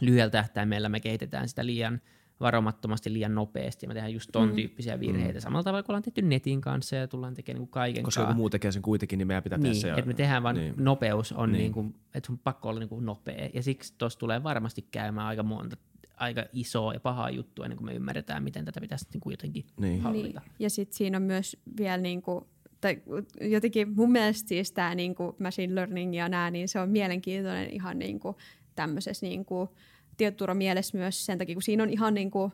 [0.00, 2.00] lyhyellä tähtäimellä me kehitetään sitä liian
[2.40, 4.54] varomattomasti liian nopeasti ja me tehdään just ton mm.
[4.54, 5.38] tyyppisiä virheitä.
[5.38, 5.42] Mm.
[5.42, 8.50] Samalla tavalla kuin ollaan tehty netin kanssa ja tullaan tekemään niin kaiken Koska joku muu
[8.50, 9.98] tekee sen kuitenkin, niin meidän pitää niin, tehdä se.
[9.98, 10.74] Että me tehdään vaan niin.
[10.76, 11.58] nopeus on niin.
[11.58, 13.48] Niin kuin, että sun pakko olla niin kuin nopea.
[13.54, 15.76] Ja siksi tuossa tulee varmasti käymään aika monta
[16.20, 19.64] aika isoa ja pahaa juttua ennen kuin me ymmärretään, miten tätä pitäisi niin kuin jotenkin
[19.80, 20.00] niin.
[20.00, 20.40] hallita.
[20.40, 20.52] Niin.
[20.58, 22.44] Ja sitten siinä on myös vielä niin kuin,
[22.80, 23.02] tai
[23.40, 27.70] jotenkin mun mielestä siis tämä niin kuin machine learning ja nämä, niin se on mielenkiintoinen
[27.70, 28.36] ihan niin kuin
[28.74, 29.68] tämmöisessä niin kuin
[30.16, 32.52] tietoturvamielessä myös sen takia, kun siinä on ihan niin kuin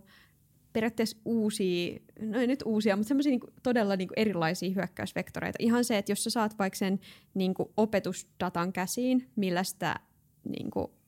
[0.73, 5.57] periaatteessa uusia, no ei nyt uusia, mutta semmoisia niin todella niin kuin erilaisia hyökkäysvektoreita.
[5.59, 7.01] Ihan se, että jos sä saat vaikka sen
[7.35, 10.01] niin kuin opetusdatan käsiin, millä sitä
[10.49, 11.04] niin kuin, ö,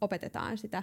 [0.00, 0.82] opetetaan sitä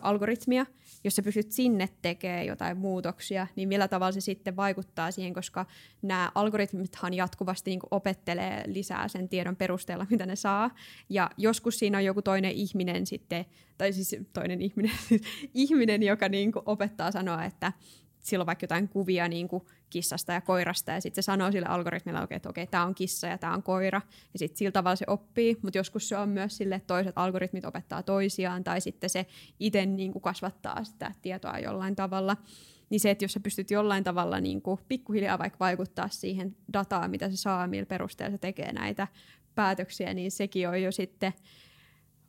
[0.00, 0.66] algoritmia,
[1.04, 5.66] jos sä pystyt sinne tekemään jotain muutoksia, niin millä tavalla se sitten vaikuttaa siihen, koska
[6.02, 10.70] nämä algoritmithan jatkuvasti niin opettelee lisää sen tiedon perusteella, mitä ne saa.
[11.08, 13.44] Ja joskus siinä on joku toinen ihminen sitten,
[13.78, 14.92] tai siis toinen ihminen,
[15.54, 17.72] ihminen joka niin opettaa sanoa, että
[18.20, 19.62] sillä on vaikka jotain kuvia niin kuin
[19.92, 23.38] kissasta ja koirasta, ja sitten se sanoo sille algoritmille, että okei, tämä on kissa ja
[23.38, 24.00] tämä on koira,
[24.32, 27.64] ja sitten sillä tavalla se oppii, mutta joskus se on myös sille, että toiset algoritmit
[27.64, 29.26] opettaa toisiaan, tai sitten se
[29.60, 32.36] itse niin kuin kasvattaa sitä tietoa jollain tavalla.
[32.90, 37.10] Niin se, että jos sä pystyt jollain tavalla niin kuin pikkuhiljaa vaikka vaikuttaa siihen dataan,
[37.10, 39.08] mitä se saa, millä perusteella se tekee näitä
[39.54, 41.32] päätöksiä, niin sekin on jo sitten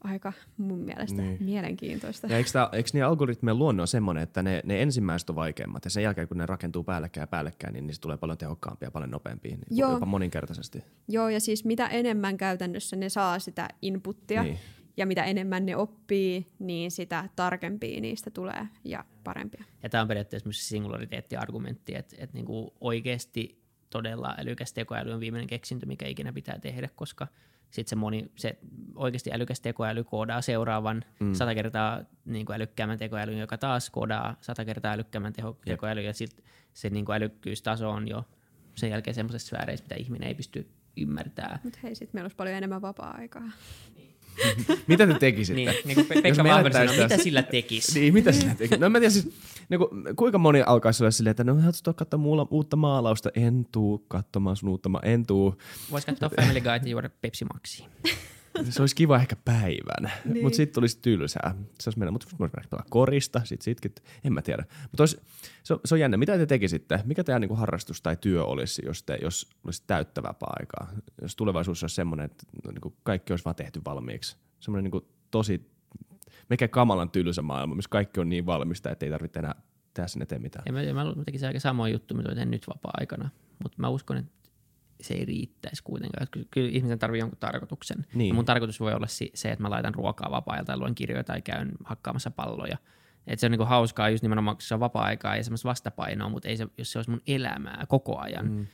[0.04, 1.38] aika mun mielestä niin.
[1.44, 2.28] mielenkiintoista.
[2.28, 5.86] Ja eikö, tää, eikö niin algoritmien luonne on semmoinen, että ne, ne ensimmäiset on vaikeimmat
[5.86, 8.88] ja sen jälkeen kun ne rakentuu päällekkäin ja päällekkäin, niin, niin se tulee paljon tehokkaampia
[8.88, 9.92] ja paljon nopeampia, niin Joo.
[9.92, 10.84] jopa moninkertaisesti.
[11.08, 14.60] Joo, ja siis mitä enemmän käytännössä ne saa sitä inputtia niin.
[14.98, 19.64] ja mitä enemmän ne oppii, niin sitä tarkempia niistä tulee ja parempia.
[19.84, 25.48] Ja tämä on periaatteessa myös singulariteettiargumentti, että, että niinku oikeasti todella älykäs tekoäly on viimeinen
[25.48, 27.28] keksintö, mikä ikinä pitää tehdä, koska–
[27.74, 28.58] sitten se, moni, se
[28.96, 31.34] oikeasti älykäs tekoäly koodaa seuraavan mm.
[31.34, 36.14] sata kertaa niin kuin älykkäämmän tekoälyn, joka taas koodaa sata kertaa älykkäämmän teho, tekoälyn, ja
[36.14, 38.24] sitten se niin kuin älykkyystaso on jo
[38.76, 41.60] sen jälkeen semmoisessa sfääreissä, mitä ihminen ei pysty ymmärtämään.
[41.64, 43.52] Mutta hei, sitten meillä olisi paljon enemmän vapaa-aikaa.
[44.88, 45.56] mitä te tekisitte?
[45.56, 48.00] Niin, niin kuin Pekka Vahveri sanoi, mitä sillä tekisi?
[48.00, 48.80] niin, mitä sillä tekisi?
[48.82, 49.30] No mä tiedän siis,
[49.70, 53.30] niin kuin, kuinka moni alkaisi olla silleen, että no haluatko tuoda katsoa muulla, uutta maalausta?
[53.36, 55.56] En tuu katsomaan sun uutta, ma- en tuu.
[55.92, 57.88] Voisi katsoa Family Guide ja juoda Pepsi Maxia.
[58.70, 60.44] se olisi kiva ehkä päivän, niin.
[60.44, 61.56] mutta sitten tulisi tylsää.
[61.80, 63.92] Se olisi mennä, mutta voisi pelaa korista, sitten sitkin,
[64.24, 64.66] en mä tiedä.
[64.92, 66.18] Mutta se, on, se on jännä.
[66.18, 67.00] Mitä te tekisitte?
[67.06, 70.90] Mikä teidän niin harrastus tai työ olisi, jos, te, jos olisi täyttä vapaa-aikaa?
[71.22, 74.38] Jos tulevaisuus olisi semmoinen, että niin kuin kaikki olisi vaan tehty valmiiksi.
[74.60, 75.72] Semmoinen niin tosi,
[76.50, 79.56] mikä kamalan tylsä maailma, missä kaikki on niin valmista, että ei tarvitse enää
[79.94, 80.64] tehdä sinne eteen mitään.
[80.66, 83.30] Ja mä, mä tekisin aika samoin juttu, mitä teen nyt vapaa-aikana.
[83.64, 84.32] Mutta mä uskon, että
[85.04, 86.28] se ei riittäisi kuitenkaan.
[86.32, 88.06] Kyllä, kyllä ihmisen tarvii jonkun tarkoituksen.
[88.14, 88.28] Niin.
[88.28, 91.42] Ja mun tarkoitus voi olla se, että mä laitan ruokaa vapaa tai luen kirjoja tai
[91.42, 92.78] käyn hakkaamassa palloja.
[93.28, 96.50] Et se on niinku hauskaa just nimenomaan, kun se on vapaa-aikaa ja semmoista vastapainoa, mutta
[96.50, 98.68] ei se, jos se olisi mun elämää koko ajan, mm.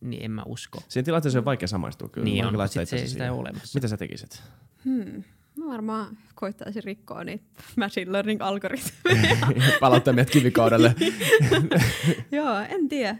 [0.00, 0.82] niin en mä usko.
[0.88, 2.24] Siinä tilanteessa on vaikea samaistua kyllä.
[2.24, 3.76] Niin on, sit se, sitä ei ole olemassa.
[3.76, 4.42] Mitä sä tekisit?
[4.84, 5.24] Hmm.
[5.58, 7.44] Mä varmaan koittaisin rikkoa niitä
[7.76, 9.36] machine learning algoritmeja.
[9.80, 10.94] Palauttaa meidät kivikaudelle.
[12.32, 13.16] Joo, en tiedä.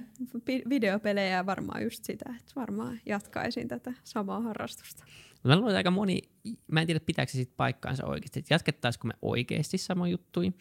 [0.68, 5.04] Videopelejä varmaan just sitä, että varmaan jatkaisin tätä samaa harrastusta.
[5.44, 6.22] Mä luulen, aika moni,
[6.66, 10.52] mä en tiedä pitääkö se sit paikkaansa oikeasti, että jatkettaisiko me oikeasti sama juttui,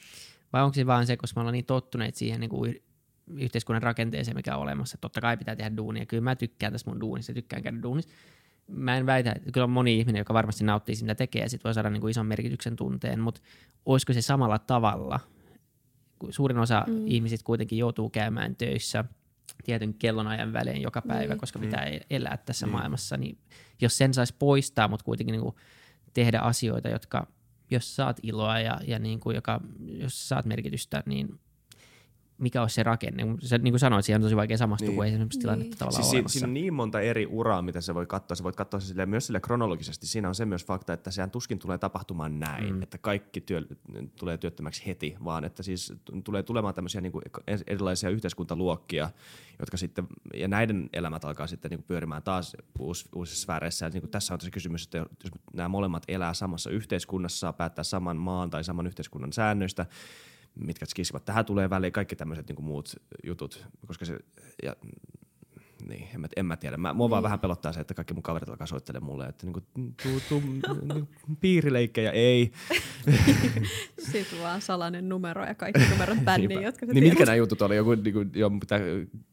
[0.53, 2.83] vai onko se vaan se, koska me ollaan niin tottuneet siihen niin kuin
[3.37, 4.97] yhteiskunnan rakenteeseen, mikä on olemassa.
[5.01, 6.05] Totta kai pitää tehdä duunia.
[6.05, 8.09] Kyllä mä tykkään tästä mun duunista, tykkään käydä duunissa
[8.67, 11.63] mä en väitä, että kyllä on moni ihminen, joka varmasti nauttii sitä tekee ja sit
[11.63, 13.41] voi saada niin kuin ison merkityksen tunteen, mutta
[13.85, 15.19] olisiko se samalla tavalla?
[16.29, 17.07] Suurin osa mm.
[17.07, 19.03] ihmisistä kuitenkin joutuu käymään töissä
[19.63, 21.39] tietyn kellonajan välein joka päivä, Niin.
[21.39, 21.99] koska pitää Mm.
[22.09, 22.71] elää tässä Niin.
[22.73, 23.37] maailmassa, niin
[23.81, 25.55] jos sen saisi poistaa, mutta kuitenkin niin kuin
[26.13, 27.27] tehdä asioita, jotka,
[27.71, 31.39] jos saat iloa ja, ja niin kuin joka, jos saat merkitystä, niin
[32.37, 33.23] mikä olisi se rakenne?
[33.41, 34.95] Sä, niin kuin sanoit, siihen on tosi vaikea samastua, Niin.
[34.95, 35.41] kun ei semmoista Niin.
[35.41, 36.39] tilannetta tavallaan Siis olemassa.
[36.39, 38.35] siinä on niin monta eri uraa, mitä sä voit katsoa.
[38.35, 40.07] Sä voit katsoa se silleen, myös sille kronologisesti.
[40.07, 42.81] Siinä on se myös fakta, että sehän tuskin tulee tapahtumaan näin, Mm.
[42.81, 43.61] että kaikki työ,
[44.19, 47.23] tulee työttömäksi heti, vaan että siis tulee tulemaan tämmöisiä niin kuin
[47.67, 49.09] erilaisia yhteiskuntaluokkia,
[49.59, 53.85] jotka sitten, ja näiden elämät alkaa sitten niin kuin pyörimään taas uus, uusissa sfääreissä.
[53.85, 57.53] Ja niin kuin tässä on se kysymys, että jos nämä molemmat elää samassa yhteiskunnassa, saa
[57.53, 59.85] päättää saman maan tai saman yhteiskunnan säännöistä,
[60.59, 64.19] mitkä skisivat tähän tulee väliin, kaikki tämmöiset niin muut jutut, koska se,
[64.63, 64.75] ja
[65.85, 66.77] niin, en mä, en mä tiedä.
[66.77, 69.61] Mä, mua vaan vähän pelottaa se, että kaikki mun kaverit alkaa soittelemaan mulle, että niinku,
[70.03, 70.41] tuu, tuu,
[70.81, 72.51] niinku, piirileikkejä ei.
[74.11, 77.09] Sitten vaan salainen numero ja kaikki numerot bänniin, jotka sä niin tiedät.
[77.09, 77.75] mitkä nämä jutut oli?
[77.75, 78.79] Joku, niinku, joo, mun pitää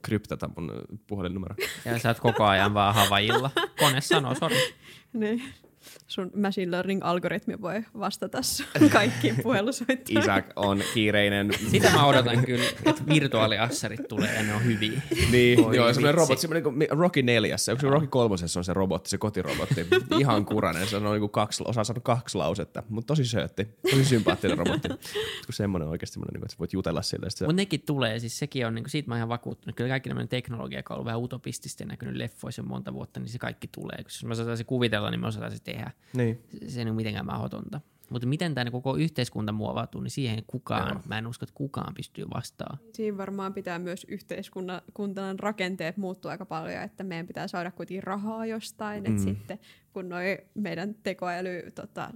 [0.03, 0.73] kryptata mun
[1.07, 1.55] puhelinnumero.
[1.85, 3.51] Ja sä oot koko ajan vaan havajilla.
[3.79, 4.57] Kone sanoo, sori.
[5.13, 5.43] Niin.
[6.07, 10.23] Sun machine learning-algoritmi voi vastata sun kaikkiin puhelusoittoihin.
[10.23, 11.51] Isaac on kiireinen.
[11.71, 15.03] Sitä mä odotan kyllä, että virtuaaliassarit tulee ja ne on hyviä.
[15.31, 18.75] Niin, Voi joo, semmoinen robotti, semmoinen kuin Rocky neljässä, onko se Rocky kolmosessa on se
[18.75, 19.87] robotti, se kotirobotti,
[20.21, 24.05] ihan kurainen, se on niin kuin kaksi, osaa sanoa kaksi lausetta, mutta tosi söötti, tosi
[24.05, 24.99] sympaattinen robotti, kun
[25.51, 28.67] semmoinen oikeasti semmoinen, niin että sä voit jutella sille, se, Mutta nekin tulee, siis sekin
[28.67, 29.77] on, niin siitä mä oon ihan vakuuttunut.
[29.77, 33.29] Kyllä kaikki nämmöinen teknologia, joka on ollut vähän utopistisesti ja näkynyt leffoissa monta vuotta, niin
[33.29, 33.97] se kaikki tulee.
[33.97, 35.91] Koska jos mä osaisin kuvitella, niin mä osaisin tehdä.
[36.13, 36.43] Niin.
[36.69, 37.81] Se, ei ole mitenkään mahdotonta.
[38.11, 41.03] Mutta miten tämä koko yhteiskunta muovautuu, niin siihen kukaan, Joo.
[41.09, 42.79] mä en usko, että kukaan pystyy vastaamaan.
[42.93, 48.47] Siinä varmaan pitää myös yhteiskunnan rakenteet muuttua aika paljon, että meidän pitää saada kuitenkin rahaa
[48.47, 49.11] jostain, mm.
[49.11, 49.35] että Mm.
[49.35, 49.59] sitten
[49.93, 52.11] kun noi meidän tekoäly tota,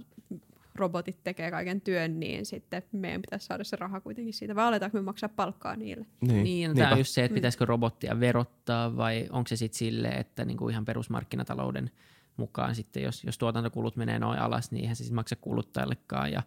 [0.75, 4.97] robotit tekee kaiken työn, niin sitten meidän pitäisi saada se raha kuitenkin siitä, vai aletaanko
[4.97, 6.05] me maksaa palkkaa niille?
[6.21, 9.77] Niin, Niin, no tämä on just se, että pitäisikö robottia verottaa vai onko se sitten
[9.77, 11.91] silleen, että niinku ihan perusmarkkinatalouden
[12.39, 16.43] mukaan sitten, jos, jos tuotantokulut menee noin alas, niin eihän se siis maksa kuluttajallekaan ja,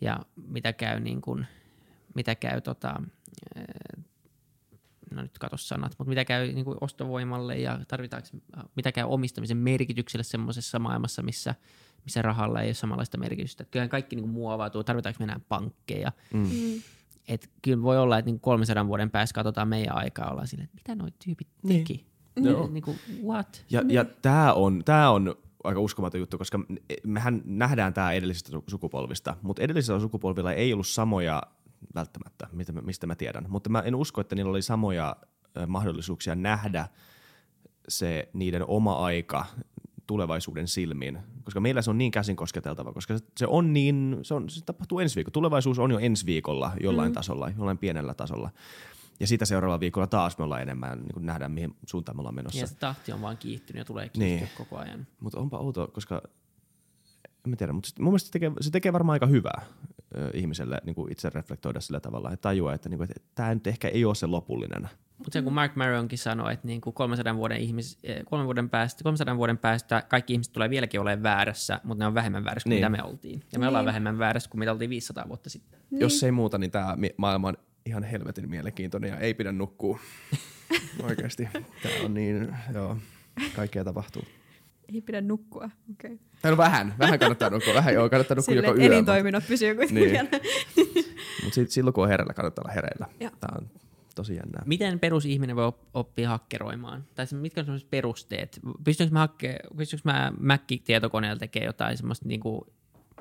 [0.00, 1.46] ja mitä käy, niin kuin,
[2.14, 3.02] mitä käy tota,
[5.10, 8.28] no nyt katso sanat, mutta mitä käy niin kuin ostovoimalle ja tarvitaanko,
[8.76, 11.54] mitä käy omistamisen merkitykselle semmoisessa maailmassa, missä,
[12.04, 13.62] missä rahalla ei ole samanlaista merkitystä.
[13.62, 16.40] Että kyllähän kaikki niin kuin muovautuu, tarvitaanko me enää pankkeja, Mm.
[16.40, 16.82] Mm.
[17.28, 20.76] et kyllä voi olla, että niin 300 vuoden päästä katsotaan meidän aikaa, ollaan silleen, että
[20.76, 22.06] mitä noi tyypit Niin.
[22.42, 22.68] Joo.
[22.72, 23.64] Niin kuin, what?
[23.70, 25.34] Ja, ja tämä on, tää on
[25.64, 26.60] aika uskomaton juttu, koska
[27.04, 31.42] mehän nähdään tämä edellisistä su- sukupolvista, mutta edellisillä sukupolvilla ei ollut samoja
[31.94, 35.16] välttämättä, mitä mä, mistä mä tiedän, mutta mä en usko, että niillä oli samoja
[35.66, 36.86] mahdollisuuksia nähdä
[37.88, 39.46] se niiden oma aika
[40.06, 44.34] tulevaisuuden silmiin, koska meillä se on niin käsin kosketeltava, koska se, se on niin, se,
[44.34, 45.32] on, se tapahtuu ensi viikolla.
[45.32, 47.14] Tulevaisuus on jo ensi viikolla jollain mm.
[47.14, 48.50] tasolla, jollain pienellä tasolla.
[49.20, 52.34] Ja sitä seuraavalla viikolla taas me ollaan enemmän, niin kuin nähdään mihin suuntaan me ollaan
[52.34, 52.60] menossa.
[52.60, 54.36] Ja se tahti on vaan kiihtynyt ja tulee kiihtyä Niin.
[54.40, 54.50] niin.
[54.56, 55.06] koko ajan.
[55.20, 56.22] Mutta onpa outoa, koska
[57.44, 59.62] en mä tiedä, mutta mun mielestä se tekee, se tekee varmaan aika hyvää
[60.16, 63.54] ö, ihmiselle niin kuin itse reflektoida sillä tavalla, että tajua, että, niin kuin, että tämä
[63.54, 64.88] nyt ehkä ei ole se lopullinen.
[65.18, 68.70] Mutta se kun Mark Maronkin sanoi, että niin kuin 300 vuoden, ihmis, eh, kolmen vuoden
[68.70, 72.64] päästä, 300 vuoden päästä kaikki ihmiset tulee vieläkin olemaan väärässä, mutta ne on vähemmän väärässä
[72.64, 72.90] kuin Niin.
[72.92, 73.42] mitä me oltiin.
[73.52, 73.86] Ja me ollaan Niin.
[73.86, 75.80] vähemmän väärässä kuin mitä oltiin 500 vuotta sitten.
[75.90, 76.00] Niin.
[76.00, 77.56] Jos ei muuta, niin tämä maailma on
[77.86, 80.00] ihan helvetin mielenkiintoinen ja ei pidä nukkua.
[81.08, 81.48] Oikeasti.
[81.82, 82.96] Tämä on niin, joo,
[83.56, 84.22] kaikkea tapahtuu.
[84.94, 85.70] Ei pidä nukkua.
[85.92, 86.18] Okay.
[86.42, 87.74] Tai no vähän, vähän kannattaa nukkua.
[87.74, 88.86] Vähän joo, kannattaa nukkua Silleen, joka yö.
[88.94, 90.12] elintoiminnot pysyy kuitenkin Niin.
[90.12, 90.28] vielä.
[91.44, 93.06] Mutta sit, silloin kun on hereillä, kannattaa olla hereillä.
[93.20, 93.30] Joo.
[93.40, 93.70] Tämä on
[94.14, 94.62] tosi jännää.
[94.66, 97.04] Miten perusihminen voi op- oppia hakkeroimaan?
[97.14, 98.60] Tai mitkä on sellaiset perusteet?
[98.84, 102.60] Pystyykö mä, hakke, pystyykö mä Mac-tietokoneella tekemään jotain semmoista, niin kuin,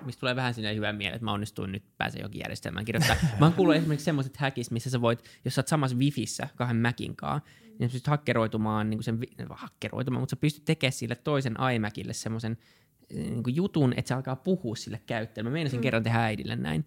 [0.05, 3.15] mistä tulee vähän sinne hyvä mieli, että mä onnistuin nyt pääsen jokin järjestelmään kirjoittaa.
[3.39, 6.77] mä oon kuullut esimerkiksi semmoiset häkis, missä sä voit, jos sä oot samassa wifissä kahden
[6.77, 9.19] Macin kanssa, niin sä pystyt hakkeroitumaan, niin kuin sen,
[9.49, 12.57] hakkeroitumaan, mutta sä pystyt tekemään sille toisen iMacille semmoisen
[13.13, 15.49] niin kuin jutun, että se alkaa puhua sille käyttäjälle.
[15.49, 15.81] Mä meinasin mm.
[15.81, 16.85] kerran tehdä äidille näin.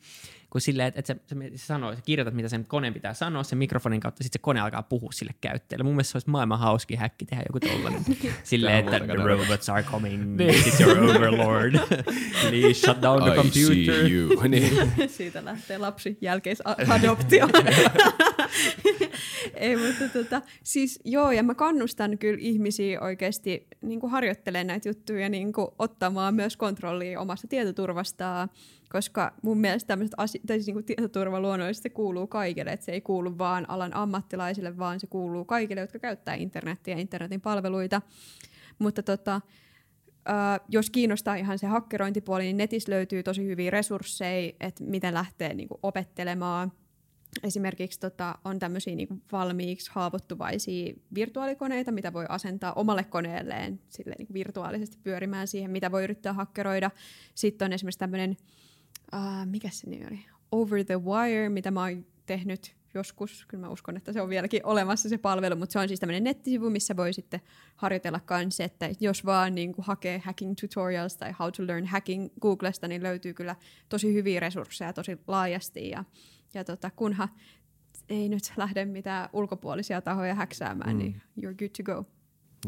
[0.51, 3.43] Kun silleen, että, että se, se, se sanoo, sä kirjoitat, mitä sen koneen pitää sanoa
[3.43, 5.85] sen mikrofonin kautta, sitten se kone alkaa puhua sille käyttäjälle.
[5.85, 8.05] Mun mielestä se olisi maailman hauskin häkki tehdä joku tollanen.
[8.45, 11.75] silleen, että the robots are coming, this is your overlord.
[12.49, 13.75] Please shut down the I computer.
[13.75, 14.43] see you.
[14.49, 14.93] niin.
[15.09, 17.49] Siitä lähtee lapsi jälkeisadoptio.
[19.55, 24.88] Ei, mutta tota, siis joo, ja mä kannustan kyllä ihmisiä oikeasti niin kuin harjoittelemaan näitä
[24.88, 28.50] juttuja, niin kuin ottamaan myös kontrollia omasta tietoturvastaan,
[28.92, 32.92] koska mun mielestä tämmöiset asi- tai siis niin kuin tietoturva luonnollisesti kuuluu kaikille, että se
[32.92, 38.03] ei kuulu vaan alan ammattilaisille, vaan se kuuluu kaikille, jotka käyttää internetiä ja internetin palveluita.
[38.78, 39.40] Mutta tota,
[40.28, 45.55] Uh, jos kiinnostaa ihan se hakkerointipuoli, niin netissä löytyy tosi hyviä resursseja, että miten lähtee
[45.55, 46.72] niinku opettelemaan.
[47.43, 54.28] Esimerkiksi tota, on tämmöisiä niin valmiiksi haavoittuvaisia virtuaalikoneita, mitä voi asentaa omalle koneelleen sille niin
[54.33, 56.91] virtuaalisesti pyörimään siihen, mitä voi yrittää hakkeroida.
[57.35, 58.37] Sitten on esimerkiksi tämmöinen,
[59.14, 63.72] uh, mikä se nimi oli, Over the Wire, mitä mä oon tehnyt joskus, kyllä mä
[63.72, 66.97] uskon, että se on vieläkin olemassa se palvelu, mutta se on siis tämmöinen nettisivu, missä
[66.97, 67.41] voi sitten
[67.76, 72.28] harjoitella kanssa, että jos vaan niin kuin hakee hacking tutorials tai how to learn hacking
[72.41, 73.57] Googlesta, niin löytyy kyllä
[73.89, 76.05] tosi hyviä resursseja tosi laajasti ja,
[76.55, 77.28] ja tota, kunhan
[78.09, 80.98] ei nyt lähde mitään ulkopuolisia tahoja häksäämään, mm.
[80.98, 82.05] niin you're good to go.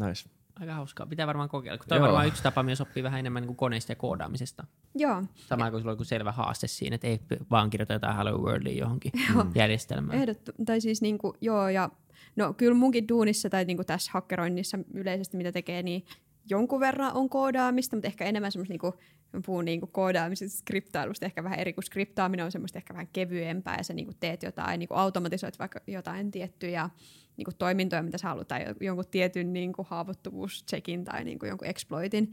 [0.07, 0.29] Nice.
[0.59, 1.05] Aika hauskaa.
[1.05, 1.77] Pitää varmaan kokeilla.
[1.77, 4.63] Kun toi on varmaan yksi tapa myös oppia vähän enemmän niin koneista ja koodaamisesta.
[4.95, 5.23] Joo.
[5.35, 7.19] Samaan kuin sulla on selvä haaste siinä, että ei
[7.51, 9.45] vaan kirjoita jotain Hello Worldia johonkin joo.
[9.55, 10.19] järjestelmään.
[10.19, 11.89] Ehdottu, tai siis niin kuin, joo, ja
[12.35, 16.05] no kyllä munkin duunissa tai niin kuin tässä hakkeroinnissa yleisesti mitä tekee, niin
[16.49, 18.93] jonkun verran on koodaamista, mutta ehkä enemmän semmoista niinku,
[19.45, 23.83] puhun niinku koodaamisesta, skriptailusta ehkä vähän eri, kuin skriptaaminen on semmoista ehkä vähän kevyempää ja
[23.83, 26.89] sä niinku teet jotain, niinku automatisoit vaikka jotain tiettyjä
[27.37, 32.31] niinku toimintoja, mitä sä haluat, tai jonkun tietyn niinku haavoittuvuuscheckin tai niinku jonkun exploitin.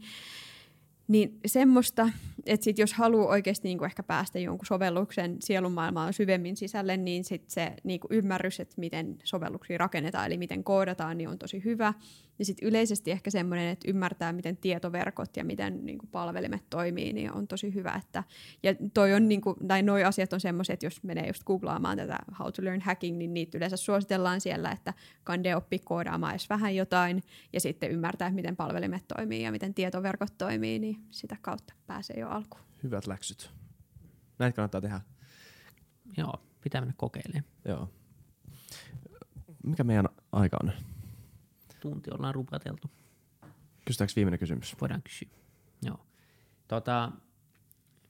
[1.07, 2.09] Niin semmoista,
[2.45, 7.49] että sit jos haluaa oikeasti niinku ehkä päästä jonkun sovelluksen sielunmaailmaan syvemmin sisälle, niin sit
[7.49, 11.93] se niinku ymmärrys, että miten sovelluksia rakennetaan, eli miten koodataan, niin on tosi hyvä.
[12.39, 17.13] Ja sitten yleisesti ehkä semmoinen, että ymmärtää, miten tietoverkot ja miten niin kuin palvelimet toimii,
[17.13, 17.93] niin on tosi hyvä.
[18.03, 18.23] Että,
[18.63, 21.97] ja toi on, niin kuin, tai noi asiat on semmoisia, että jos menee just googlaamaan
[21.97, 26.49] tätä How to Learn Hacking, niin niitä yleensä suositellaan siellä, että kande oppi koodaamaan edes
[26.49, 27.23] vähän jotain,
[27.53, 32.29] ja sitten ymmärtää, miten palvelimet toimii ja miten tietoverkot toimii, niin sitä kautta pääsee jo
[32.29, 32.63] alkuun.
[32.83, 33.51] Hyvät läksyt.
[34.39, 35.01] Näitä kannattaa tehdä.
[36.17, 37.43] Joo, pitää mennä kokeilemaan.
[37.65, 37.89] Joo.
[39.63, 40.71] Mikä meidän aika on?
[41.83, 42.91] Tunti ollaan rupateltu.
[43.85, 44.75] Kysytäänkö viimeinen kysymys?
[44.81, 45.27] Voidaan kysyä.
[45.81, 46.05] Joo.
[46.67, 47.11] Tota,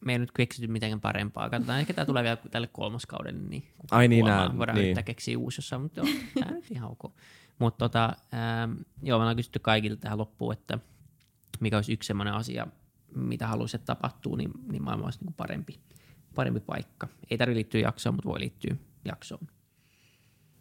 [0.05, 1.49] me ei nyt keksity mitään parempaa.
[1.49, 4.85] Katsotaan, ehkä tämä tulee vielä tälle kolmoskaudelle, niin Ai niin, nää, voidaan niin.
[4.85, 6.09] yrittää keksiä uusi jossain, mutta joo,
[6.39, 7.13] tämä nyt ihan ok.
[7.59, 8.71] Mutta tota, ähm,
[9.03, 10.79] joo, me ollaan kysytty kaikilta tähän loppuun, että
[11.59, 12.67] mikä olisi yksi sellainen asia,
[13.15, 15.79] mitä haluaisi, että tapahtuu, niin, niin maailma olisi niin parempi,
[16.35, 17.07] parempi paikka.
[17.29, 19.47] Ei tarvitse liittyä jaksoon, mutta voi liittyä jaksoon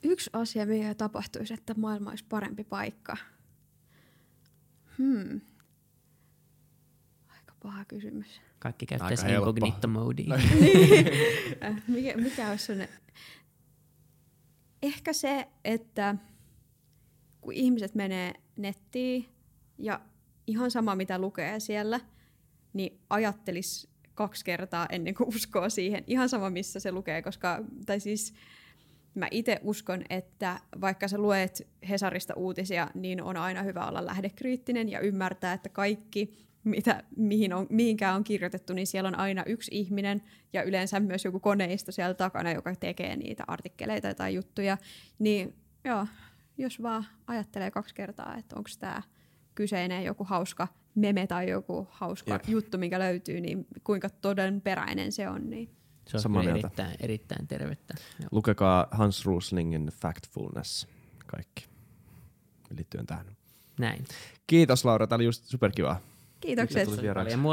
[0.03, 3.17] yksi asia, mikä tapahtuisi, että maailma olisi parempi paikka.
[4.99, 5.41] Hmm.
[7.29, 8.41] Aika paha kysymys.
[8.59, 10.27] Kaikki käyttäisi incognito modea.
[10.61, 11.83] niin.
[11.89, 12.97] mikä, mikä olisi sellainen?
[14.83, 16.17] Ehkä se, että
[17.41, 19.29] kun ihmiset menee nettiin
[19.79, 20.01] ja
[20.47, 22.01] ihan sama mitä lukee siellä,
[22.73, 26.05] niin ajattelis kaksi kertaa ennen kuin uskoo siihen.
[26.07, 28.35] Ihan sama missä se lukee, koska, tai siis
[29.15, 34.89] mä itse uskon, että vaikka sä luet Hesarista uutisia, niin on aina hyvä olla lähdekriittinen
[34.89, 39.71] ja ymmärtää, että kaikki, mitä, mihin on, mihinkään on kirjoitettu, niin siellä on aina yksi
[39.75, 44.79] ihminen ja yleensä myös joku koneisto siellä takana, joka tekee niitä artikkeleita tai juttuja.
[45.19, 45.55] Niin
[45.85, 46.07] joo,
[46.59, 49.03] jos vaan ajattelee kaksi kertaa, että onko tämä
[49.55, 52.49] kyseinen joku hauska meme tai joku hauska Jep.
[52.49, 56.59] juttu, mikä löytyy, niin kuinka todenperäinen se on, niin se on Samaa mieltä.
[56.59, 57.95] erittäin, erittäin tervettä.
[58.21, 58.29] Joo.
[58.33, 60.87] Lukekaa Hans Ruslingin Factfulness
[61.27, 61.67] kaikki
[62.77, 63.27] liittyen tähän.
[63.79, 64.05] Näin.
[64.47, 66.01] Kiitos Laura, tämä oli just superkivaa.
[66.41, 66.89] Kiitokset.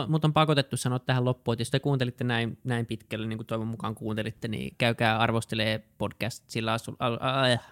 [0.08, 3.48] Mut on pakotettu sanoa tähän loppuun, että jos te kuuntelitte näin, näin pitkälle, niin kuin
[3.48, 6.78] toivon mukaan kuuntelitte, niin käykää arvostelee podcast sillä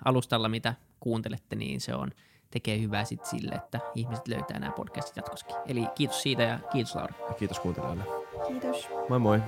[0.05, 2.11] alustalla, mitä kuuntelette, niin se on
[2.51, 5.55] tekee hyvää sit sille, että ihmiset löytää nämä podcastit jatkossakin.
[5.67, 7.13] Eli kiitos siitä ja kiitos Laura.
[7.29, 8.03] Ja kiitos kuuntelijoille.
[8.47, 8.87] Kiitos.
[9.09, 9.39] Moi moi.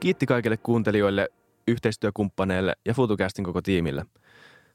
[0.00, 1.28] Kiitti kaikille kuuntelijoille,
[1.68, 4.04] yhteistyökumppaneille ja FutuCastin koko tiimille.